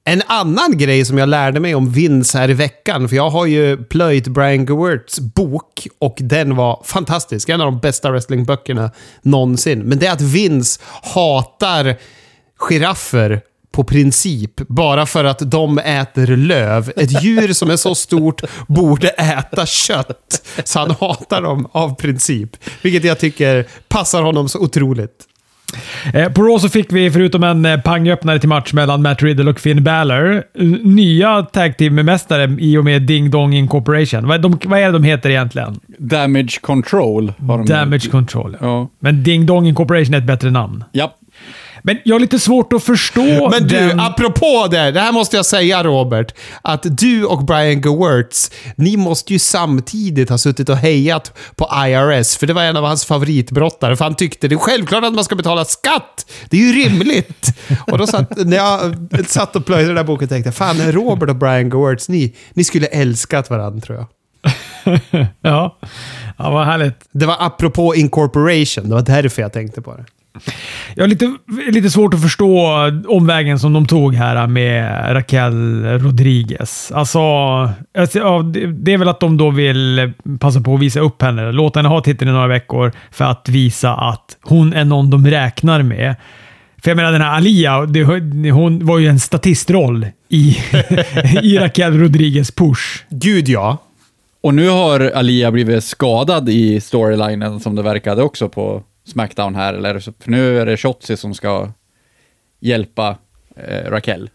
[0.07, 3.45] En annan grej som jag lärde mig om Vins här i veckan, för jag har
[3.45, 7.49] ju plöjt Brian Gewerts bok och den var fantastisk.
[7.49, 8.91] En av de bästa wrestlingböckerna
[9.21, 9.79] någonsin.
[9.79, 11.95] Men det är att Vince hatar
[12.69, 13.41] giraffer
[13.71, 16.91] på princip, bara för att de äter löv.
[16.95, 20.45] Ett djur som är så stort borde äta kött.
[20.63, 22.49] Så han hatar dem av princip.
[22.81, 25.27] Vilket jag tycker passar honom så otroligt.
[26.13, 29.49] Eh, på Raw så fick vi, förutom en eh, pangöppnare till match mellan Matt Riddle
[29.49, 30.43] och Finn Balor,
[30.83, 34.27] nya tag team-mästare i och med Ding Dong Incorporation.
[34.27, 35.79] Vad, de, vad är det de heter egentligen?
[35.97, 37.33] Damage Control.
[37.47, 38.57] Har de Damage Control.
[38.61, 38.89] Ja.
[38.99, 40.83] Men Ding Dong Incorporation är ett bättre namn.
[40.91, 41.15] Ja.
[41.87, 43.99] Men jag har lite svårt att förstå Men du, den...
[43.99, 44.91] apropå det.
[44.91, 46.33] Det här måste jag säga Robert.
[46.61, 52.37] Att du och Brian Gewertz, ni måste ju samtidigt ha suttit och hejat på IRS.
[52.37, 53.95] För det var en av hans favoritbrottare.
[53.95, 56.31] För han tyckte det är självklart att man ska betala skatt.
[56.49, 57.53] Det är ju rimligt.
[57.91, 58.95] och då satt, när jag
[59.27, 62.63] satt och plöjde den där boken tänkte jag, fan Robert och Brian Gewertz, ni, ni
[62.63, 64.07] skulle älskat varandra tror jag.
[65.41, 65.77] ja.
[66.37, 66.99] ja, vad härligt.
[67.11, 68.89] Det var apropå incorporation.
[68.89, 70.05] Det var därför jag tänkte på det.
[70.95, 71.33] Jag har lite,
[71.71, 72.73] lite svårt att förstå
[73.07, 76.91] omvägen som de tog här med Raquel Rodriguez.
[76.91, 77.19] Alltså,
[78.73, 81.51] det är väl att de då vill passa på att visa upp henne.
[81.51, 85.27] Låta henne ha titeln i några veckor för att visa att hon är någon de
[85.27, 86.15] räknar med.
[86.83, 88.03] För jag menar den här Alia, det,
[88.51, 90.57] hon var ju en statistroll i,
[91.41, 93.03] i Raquel Rodriguez push.
[93.09, 93.77] Gud ja.
[94.41, 99.73] Och nu har Alia blivit skadad i storylinen som det verkade också på Smackdown här,
[99.73, 101.71] eller, för nu är det Shotzi som ska
[102.59, 103.17] hjälpa
[103.55, 104.29] eh, Raquel.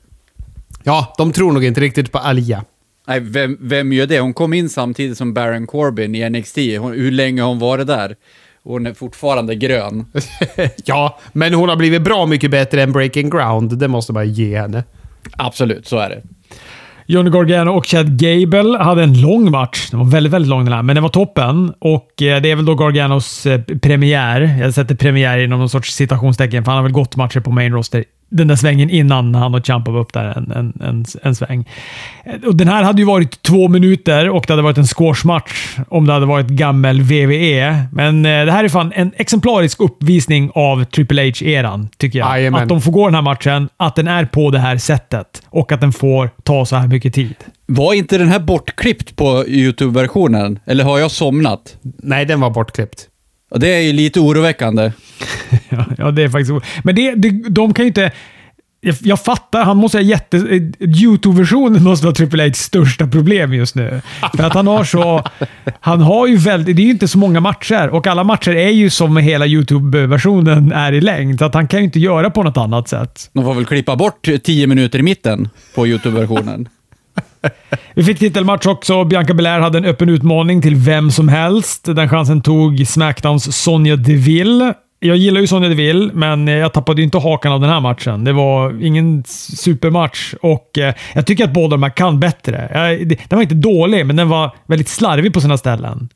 [0.82, 2.64] Ja, de tror nog inte riktigt på Alia.
[3.06, 4.20] Nej, vem, vem gör det?
[4.20, 6.58] Hon kom in samtidigt som Baron Corbin i NXT.
[6.78, 8.16] Hon, hur länge har hon varit där?
[8.62, 10.06] Hon är fortfarande grön.
[10.84, 13.78] ja, men hon har blivit bra mycket bättre än Breaking Ground.
[13.78, 14.84] Det måste man ge henne.
[15.32, 16.22] Absolut, så är det.
[17.10, 19.90] Johnny Gargano och Chad Gable hade en lång match.
[19.90, 21.74] Den var väldigt, väldigt lång den här, men den var toppen.
[21.78, 24.40] Och eh, det är väl då Garganos eh, premiär.
[24.60, 27.72] Jag sätter premiär inom någon sorts citationstecken, för han har väl gått matcher på main
[27.72, 31.34] roster den där svängen innan han och Ciampa var upp där en, en, en, en
[31.34, 31.68] sväng.
[32.46, 36.06] Och den här hade ju varit två minuter och det hade varit en squashmatch om
[36.06, 37.84] det hade varit gammel VVE.
[37.92, 42.38] Men eh, det här är fan en exemplarisk uppvisning av Triple H-eran, tycker jag.
[42.38, 42.62] Jajamän.
[42.62, 45.72] Att de får gå den här matchen, att den är på det här sättet och
[45.72, 47.34] att den får ta så här mycket tid.
[47.66, 50.58] Var inte den här bortklippt på YouTube-versionen?
[50.66, 51.76] Eller har jag somnat?
[51.82, 53.06] Nej, den var bortklippt.
[53.50, 54.92] Och det är ju lite oroväckande.
[55.68, 58.12] Ja, ja, det är faktiskt o- Men det, det, de kan ju inte...
[58.80, 60.36] Jag, jag fattar, han måste ha jätte...
[60.80, 64.00] Youtube-versionen måste vara Triple H's största problem just nu.
[64.36, 65.24] För att han har så...
[65.80, 66.76] Han har ju väldigt...
[66.76, 70.72] Det är ju inte så många matcher och alla matcher är ju som hela Youtube-versionen
[70.72, 71.38] är i längd.
[71.38, 73.30] Så att han kan ju inte göra på något annat sätt.
[73.32, 76.68] De får väl klippa bort 10 minuter i mitten på YouTube-versionen.
[77.94, 79.04] Vi fick titelmatch också.
[79.04, 81.84] Bianca Belair hade en öppen utmaning till vem som helst.
[81.84, 84.74] Den chansen tog Smackdowns Sonja Deville.
[85.02, 88.24] Jag gillar ju Sonja Deville, men jag tappade ju inte hakan av den här matchen.
[88.24, 92.68] Det var ingen supermatch och eh, jag tycker att båda de här kan bättre.
[93.04, 96.08] Den var inte dålig, men den var väldigt slarvig på sina ställen.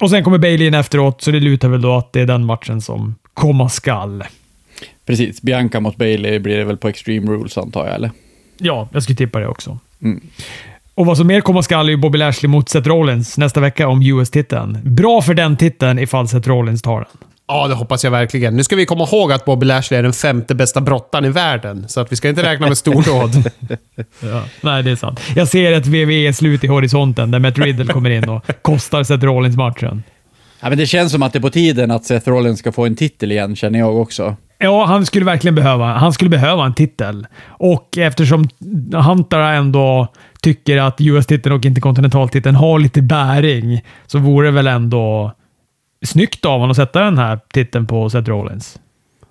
[0.00, 2.44] Och sen kommer Bailey in efteråt, så det lutar väl då att det är den
[2.44, 4.24] matchen som komma skall.
[5.06, 5.42] Precis.
[5.42, 8.10] Bianca mot Bailey blir det väl på Extreme Rules antar jag, eller?
[8.58, 9.78] Ja, jag skulle tippa det också.
[10.04, 10.20] Mm.
[10.94, 13.88] Och vad som mer komma skall är ju Bobby Lashley mot Seth Rollins nästa vecka
[13.88, 14.78] om US-titeln.
[14.82, 17.28] Bra för den titeln ifall Seth Rollins tar den.
[17.46, 18.56] Ja, det hoppas jag verkligen.
[18.56, 21.88] Nu ska vi komma ihåg att Bobby Lashley är den femte bästa brottaren i världen,
[21.88, 23.30] så att vi ska inte räkna med stordåd.
[24.60, 25.20] Nej, det är sant.
[25.36, 29.56] Jag ser ett WWE-slut i horisonten där Matt Riddle kommer in och kostar Seth Rollins
[29.56, 30.02] matchen.
[30.60, 32.86] Ja, men det känns som att det är på tiden att Seth Rollins ska få
[32.86, 34.36] en titel igen, känner jag också.
[34.64, 37.26] Ja, han skulle verkligen behöva, han skulle behöva en titel.
[37.46, 38.48] Och eftersom
[38.92, 40.08] Hunter ändå
[40.42, 45.32] tycker att US-titeln och interkontinentaltiteln har lite bäring, så vore det väl ändå
[46.04, 48.78] snyggt av honom att sätta den här titeln på Seth Rollins.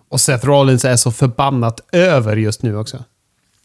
[0.10, 3.04] Och Seth Rollins är så förbannat över just nu också.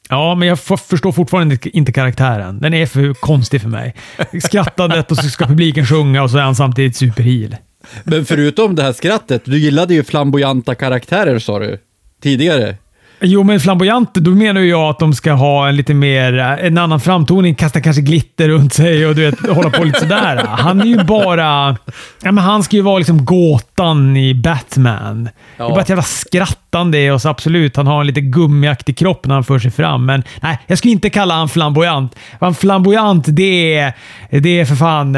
[0.09, 2.61] Ja, men jag förstår fortfarande inte karaktären.
[2.61, 3.95] Den är för konstig för mig.
[4.43, 7.57] Skrattandet och så ska publiken sjunga och så är han samtidigt superheel.
[8.05, 11.79] Men förutom det här skrattet, du gillade ju flamboyanta karaktärer sa du.
[12.23, 12.77] Tidigare.
[13.21, 16.67] Jo, men flamboyant, då menar ju jag att de ska ha en lite mer, eh,
[16.67, 20.37] en annan framtoning, kasta kanske glitter runt sig och du vet, hålla på lite sådär.
[20.47, 21.77] Han är ju bara...
[22.23, 25.25] Ja, men han ska ju vara liksom gåtan i Batman.
[25.25, 25.31] Det
[25.63, 25.69] är Ja.
[25.71, 29.45] bara ett jävla skrattande och så absolut, han har en lite gummiaktig kropp när han
[29.45, 30.07] för sig fram.
[30.07, 32.15] Men nej, jag skulle inte kalla han flamboyant.
[32.41, 33.93] Han flamboyant, det är,
[34.31, 35.17] det är för fan...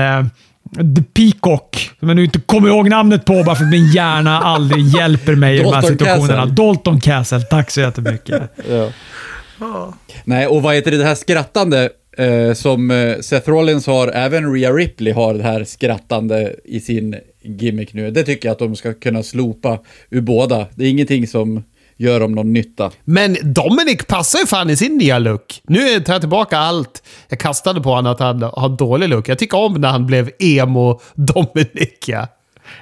[0.77, 4.39] The Peacock, som jag nu inte kommer ihåg namnet på bara för att min hjärna
[4.39, 6.43] aldrig hjälper mig i de här situationerna.
[6.43, 6.55] Castle.
[6.55, 8.43] Dalton Castle, tack så jättemycket.
[10.25, 14.55] Nej, och vad heter det, det här skrattande eh, som eh, Seth Rollins har, även
[14.55, 18.11] Rhea Ripley har det här skrattande i sin gimmick nu.
[18.11, 19.79] Det tycker jag att de ska kunna slopa
[20.11, 20.67] ur båda.
[20.75, 21.63] Det är ingenting som
[22.01, 22.91] gör dem någon nytta.
[23.05, 25.61] Men Dominic passar ju fan i sin nya look.
[25.63, 29.29] Nu tar jag tillbaka allt jag kastade på honom att han har dålig look.
[29.29, 32.27] Jag tycker om när han blev emo-Dominic, ja.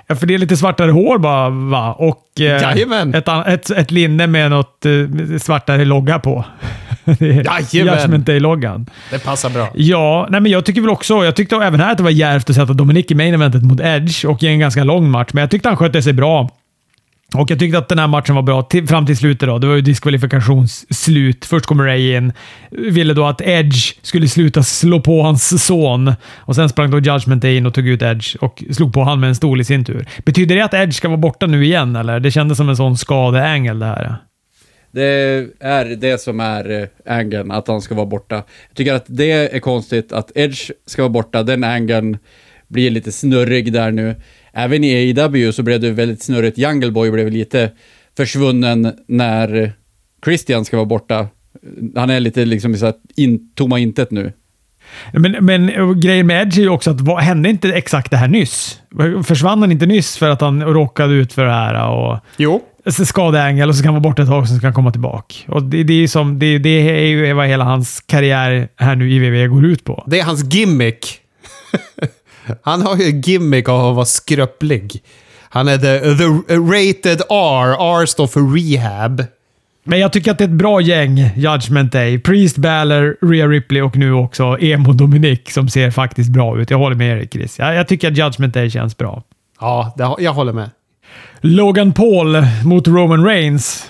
[0.06, 1.92] Ja, för det är lite svartare hår bara, va?
[1.92, 2.78] Och eh,
[3.14, 4.92] ett, ett, ett linne med något eh,
[5.38, 6.44] svartare logga på.
[7.04, 7.44] Det är
[7.74, 8.00] Jajamän.
[8.00, 8.86] Judgment Day-loggan.
[9.10, 9.68] Det passar bra.
[9.74, 12.50] Ja, nej men jag tycker väl också, jag tyckte även här att det var djärvt
[12.50, 15.40] att sätta Dominic i main eventet mot Edge och i en ganska lång match, men
[15.40, 16.50] jag tyckte han skötte sig bra.
[17.34, 19.48] Och jag tyckte att den här matchen var bra till, fram till slutet.
[19.48, 19.58] Då.
[19.58, 21.44] Det var ju diskvalifikationsslut.
[21.44, 22.32] Först kom Ray in.
[22.70, 26.12] Ville då att Edge skulle sluta slå på hans son.
[26.36, 29.28] Och Sen sprang då Judgment in och tog ut Edge och slog på han med
[29.28, 30.08] en stol i sin tur.
[30.24, 32.20] Betyder det att Edge ska vara borta nu igen, eller?
[32.20, 34.16] Det kändes som en sån skadeängel det här.
[34.90, 35.04] Det
[35.60, 38.34] är det som är eh, ängeln, angeln, att han ska vara borta.
[38.34, 41.42] Jag tycker att det är konstigt att Edge ska vara borta.
[41.42, 42.18] Den angeln
[42.68, 44.16] blir lite snurrig där nu.
[44.52, 46.58] Även i AEW så blev det väldigt snurrigt.
[46.58, 47.70] Jungle Boy blev lite
[48.16, 49.72] försvunnen när
[50.24, 51.26] Christian ska vara borta.
[51.96, 54.32] Han är lite liksom i så här in, tomma intet nu.
[55.12, 55.70] Men, men
[56.00, 58.80] grejen med Edge är ju också att vad, hände inte exakt det här nyss?
[59.24, 61.88] Försvann han inte nyss för att han råkade ut för det här?
[61.88, 62.62] Och, Jo.
[63.04, 65.34] skadeängel och så kan han vara borta ett tag och så kan han komma tillbaka.
[65.46, 68.96] Och det, det, är ju som, det, det är ju vad hela hans karriär här
[68.96, 70.04] nu i WWE går ut på.
[70.06, 71.20] Det är hans gimmick.
[72.62, 75.02] Han har ju en gimmick av att vara skröplig.
[75.50, 78.00] Han är the, the rated R.
[78.02, 79.24] R står för rehab.
[79.84, 82.18] Men jag tycker att det är ett bra gäng, Judgment Day.
[82.18, 86.70] Priest, Balor, Rhea Ripley och nu också Emo Dominic som ser faktiskt bra ut.
[86.70, 87.58] Jag håller med Erik Chris.
[87.58, 89.22] Jag, jag tycker att Judgment Day känns bra.
[89.60, 90.70] Ja, det, jag håller med.
[91.40, 93.88] Logan Paul mot Roman Reigns.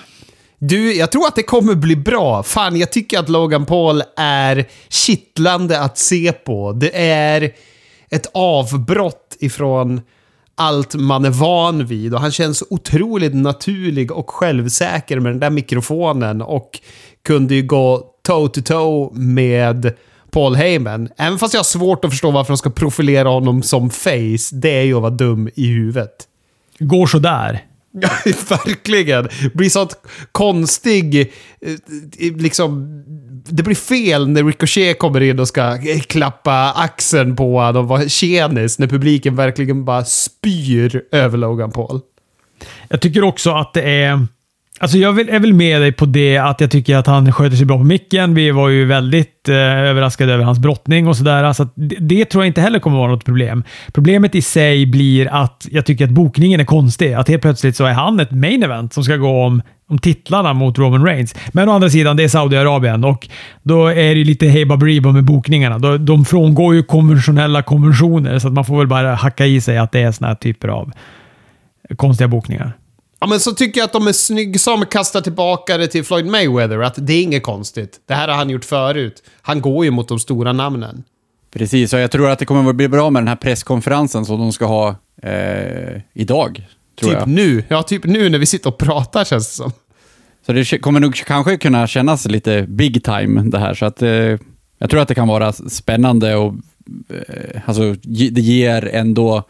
[0.59, 2.43] Du, jag tror att det kommer bli bra.
[2.43, 6.73] Fan, jag tycker att Logan Paul är kittlande att se på.
[6.73, 7.51] Det är
[8.09, 10.01] ett avbrott ifrån
[10.55, 12.13] allt man är van vid.
[12.13, 16.41] Och han känns så otroligt naturlig och självsäker med den där mikrofonen.
[16.41, 16.79] Och
[17.23, 19.93] kunde ju gå toe to toe med
[20.31, 21.09] Paul Heyman.
[21.17, 24.49] Även fast jag har svårt att förstå varför de ska profilera honom som face.
[24.53, 26.27] Det är ju att vara dum i huvudet.
[26.79, 27.68] Går sådär.
[27.91, 28.09] Ja,
[28.49, 29.27] verkligen.
[29.53, 29.97] Blir sånt
[30.31, 31.19] konstig...
[31.61, 31.71] Eh,
[32.19, 33.03] eh, liksom...
[33.51, 37.89] Det blir fel när Ricochet kommer in och ska eh, klappa axeln på honom och
[37.89, 41.99] vara tjenis när publiken verkligen bara spyr över Logan Paul.
[42.89, 44.27] Jag tycker också att det är...
[44.81, 47.65] Alltså jag är väl med dig på det att jag tycker att han sköter sig
[47.65, 48.33] bra på micken.
[48.33, 51.53] Vi var ju väldigt eh, överraskade över hans brottning och sådär.
[51.53, 53.63] Så det, det tror jag inte heller kommer vara något problem.
[53.93, 57.13] Problemet i sig blir att jag tycker att bokningen är konstig.
[57.13, 60.53] Att helt plötsligt så är han ett main event som ska gå om, om titlarna
[60.53, 61.35] mot Roman Reigns.
[61.51, 63.27] Men å andra sidan, det är Saudiarabien och
[63.63, 65.79] då är det lite hej baberiba med bokningarna.
[65.79, 69.77] De, de frångår ju konventionella konventioner så att man får väl bara hacka i sig
[69.77, 70.91] att det är såna här typer av
[71.95, 72.73] konstiga bokningar.
[73.19, 76.25] Ja, men så tycker jag att de är snygg som kastar tillbaka det till Floyd
[76.25, 76.79] Mayweather.
[76.79, 77.99] Att det är inget konstigt.
[78.05, 79.23] Det här har han gjort förut.
[79.41, 81.03] Han går ju mot de stora namnen.
[81.51, 84.39] Precis, och jag tror att det kommer att bli bra med den här presskonferensen som
[84.39, 86.67] de ska ha eh, idag.
[86.95, 87.27] Typ jag.
[87.27, 87.63] nu.
[87.67, 89.71] Ja, typ nu när vi sitter och pratar känns det som.
[90.45, 93.73] Så det kommer nog kanske kunna kännas lite big time det här.
[93.73, 94.37] Så att, eh,
[94.77, 96.53] jag tror att det kan vara spännande och
[97.09, 99.43] eh, alltså, det ger ändå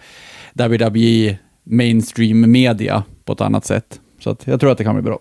[0.54, 4.00] WWE mainstream media på ett annat sätt.
[4.20, 5.20] Så att jag tror att det kan bli bra.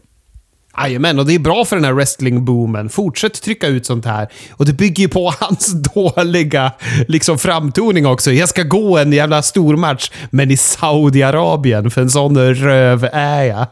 [0.79, 2.89] Jajamän, och det är bra för den här wrestling-boomen.
[2.89, 4.29] Fortsätt trycka ut sånt här.
[4.53, 6.73] Och det bygger ju på hans dåliga
[7.09, 8.33] liksom, framtoning också.
[8.33, 13.67] Jag ska gå en jävla stormatch, men i Saudiarabien, för en sån röv är jag.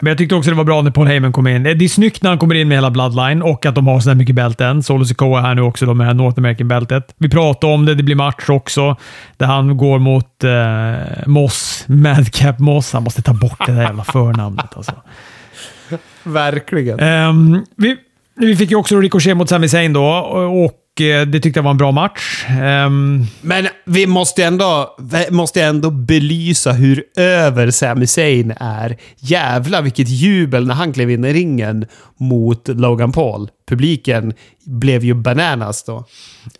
[0.00, 1.62] Men jag tyckte också det var bra när Paul Heyman kom in.
[1.62, 4.10] Det är snyggt när han kommer in med hela Bloodline och att de har så
[4.10, 4.82] här mycket bälten.
[4.82, 7.14] Solo Sikoa här nu också då med det här North American-bältet.
[7.18, 8.96] Vi pratade om det, det blir match också.
[9.36, 12.92] Där han går mot eh, Moss, Madcap Moss.
[12.92, 14.92] Han måste ta bort det där jävla förnamnet alltså.
[16.22, 17.00] Verkligen.
[17.00, 17.96] Ehm, vi,
[18.36, 21.76] vi fick ju också Ricochet mot Sami Zayn då och det tyckte jag var en
[21.76, 22.44] bra match.
[22.48, 28.96] Ehm, Men vi måste ändå, vi måste ändå belysa hur över Sami Zayn är.
[29.18, 31.86] Jävlar vilket jubel när han klev in i ringen
[32.16, 33.48] mot Logan Paul.
[33.68, 34.32] Publiken
[34.66, 36.04] blev ju bananas då.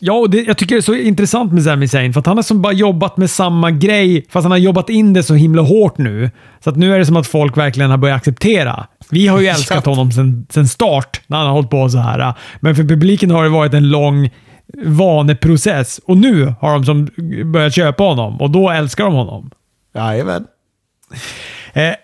[0.01, 2.37] Ja, och det, jag tycker det är så intressant med Sami Zayn, för att han
[2.37, 5.63] har som bara jobbat med samma grej, fast han har jobbat in det så himla
[5.63, 6.31] hårt nu.
[6.65, 8.87] Så att nu är det som att folk verkligen har börjat acceptera.
[9.15, 12.35] Vi har ju älskat honom sen, sen start, när han har hållit på så här.
[12.61, 14.31] Men för publiken har det varit en lång
[14.85, 17.09] vaneprocess och nu har de som
[17.53, 19.51] börjat köpa honom och då älskar de honom.
[19.95, 20.47] Jajamän.
[21.73, 21.95] Eh,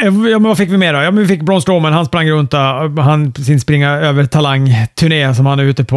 [0.00, 0.98] Eh, ja, men vad fick vi mer då?
[0.98, 1.92] Ja, men vi fick Braun Strowman.
[1.92, 2.52] Han sprang runt.
[2.98, 5.96] Han sin springa över talang-turné som han är ute på.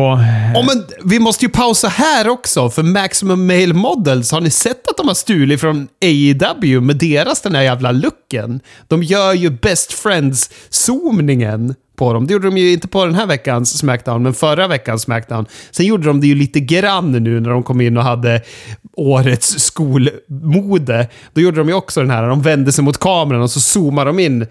[0.56, 4.88] Oh, men vi måste ju pausa här också, för Maximum Male Models, har ni sett
[4.90, 8.60] att de har stulit från AEW med deras den här jävla looken?
[8.88, 12.28] De gör ju Best Friends-zoomningen på dem.
[12.28, 15.46] Det gjorde de ju inte på den här veckans Smackdown, men förra veckans Smackdown.
[15.72, 18.42] Sen gjorde de det ju lite grann nu när de kom in och hade
[18.94, 21.08] årets skolmode.
[21.34, 24.10] Då gjorde de ju också den här, de vände sig mot kameran och så zoomade
[24.10, 24.42] de in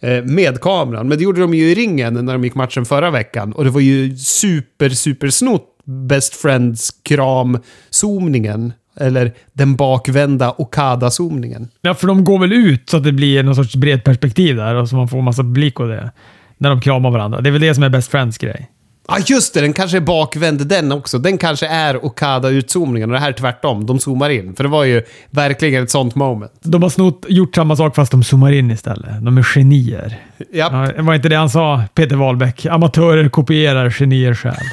[0.00, 1.08] eh, med kameran.
[1.08, 3.52] Men det gjorde de ju i ringen när de gick matchen förra veckan.
[3.52, 8.72] Och det var ju super, super snott Best Friends kram-zoomningen.
[9.00, 11.68] Eller den bakvända Okada-zoomningen.
[11.80, 14.74] Ja, för de går väl ut så att det blir någon sorts bred perspektiv där
[14.74, 16.12] och så man får massa publik och det.
[16.58, 17.40] När de kramar varandra.
[17.40, 18.70] Det är väl det som är Best Friends grej.
[19.08, 19.60] Ja, ah, just det.
[19.60, 21.18] Den kanske är bakvänd den också.
[21.18, 23.86] Den kanske är Okada-utzoomningen och det här är tvärtom.
[23.86, 24.56] De zoomar in.
[24.56, 26.52] För det var ju verkligen ett sånt moment.
[26.62, 29.24] De har snott, gjort samma sak fast de zoomar in istället.
[29.24, 30.18] De är genier.
[30.52, 30.72] Japp.
[30.72, 32.66] Ja, det var inte det han sa, Peter Wahlbeck?
[32.66, 34.54] Amatörer kopierar, genier stjäl.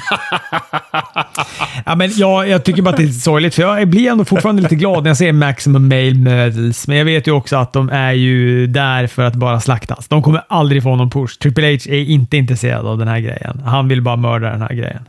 [1.86, 4.62] ja, men ja, jag tycker bara att det är sorgligt, för jag blir ändå fortfarande
[4.62, 6.88] lite glad när jag ser Maximum Male Models.
[6.88, 10.08] Men jag vet ju också att de är ju där för att bara slaktas.
[10.08, 11.38] De kommer aldrig få någon push.
[11.38, 13.60] Triple H är inte intresserad av den här grejen.
[13.60, 15.08] Han vill bara mörda den här grejen.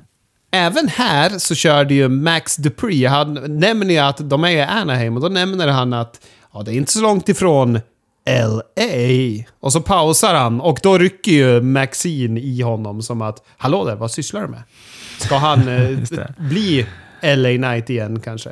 [0.52, 3.08] Även här så körde ju Max Dupree.
[3.08, 6.20] Han nämner ju att de är i Anaheim och då nämner han att
[6.54, 7.80] ja, det är inte så långt ifrån
[8.28, 9.44] LA.
[9.60, 13.96] Och så pausar han och då rycker ju Maxine i honom som att Hallå där,
[13.96, 14.64] vad sysslar du med?
[15.20, 15.98] Ska han eh,
[16.38, 16.86] bli
[17.22, 18.50] LA Knight igen kanske?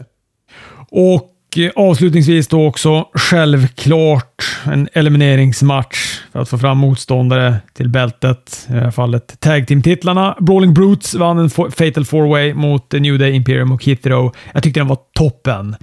[0.90, 8.68] Och eh, avslutningsvis då också självklart en elimineringsmatch för att få fram motståndare till bältet.
[8.70, 10.38] I det här fallet tag team-titlarna.
[10.40, 14.36] Brawling Brutes vann en Fatal four way mot The New Day Imperium och Hit Row.
[14.54, 15.76] Jag tyckte den var toppen.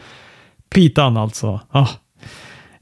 [0.75, 1.61] Pitan alltså.
[1.71, 1.89] Ah,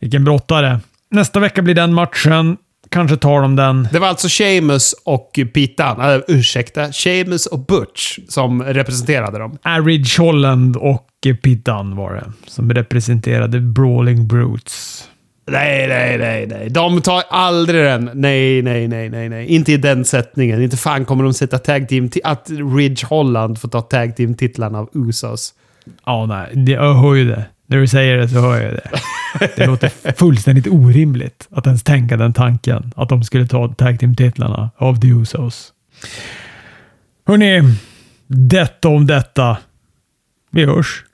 [0.00, 0.80] vilken brottare.
[1.10, 2.56] Nästa vecka blir den matchen.
[2.88, 3.88] kanske tar de den.
[3.92, 9.58] Det var alltså Sheamus och Pitan, äh, ursäkta, Sheamus och Butch som representerade dem.
[9.62, 11.06] Aridge Holland och
[11.42, 12.32] Pittan var det.
[12.46, 15.04] Som representerade Brawling Brutes.
[15.50, 16.70] Nej, nej, nej, nej.
[16.70, 18.10] De tar aldrig den.
[18.14, 19.46] Nej, nej, nej, nej, nej.
[19.46, 20.62] Inte i den sättningen.
[20.62, 24.88] Inte fan kommer de sätta tag team Att Ridge Holland får ta tag team-titlarna av
[24.94, 25.54] Usos.
[26.06, 26.72] Ja, nej.
[26.72, 27.44] Jag hör ju det.
[27.70, 28.90] När du säger det så hör jag det.
[29.56, 32.92] Det låter fullständigt orimligt att ens tänka den tanken.
[32.96, 35.72] Att de skulle ta tag team-titlarna av The Usos.
[37.26, 37.62] Hörrni,
[38.26, 39.58] detta om detta.
[40.50, 41.04] Vi hörs.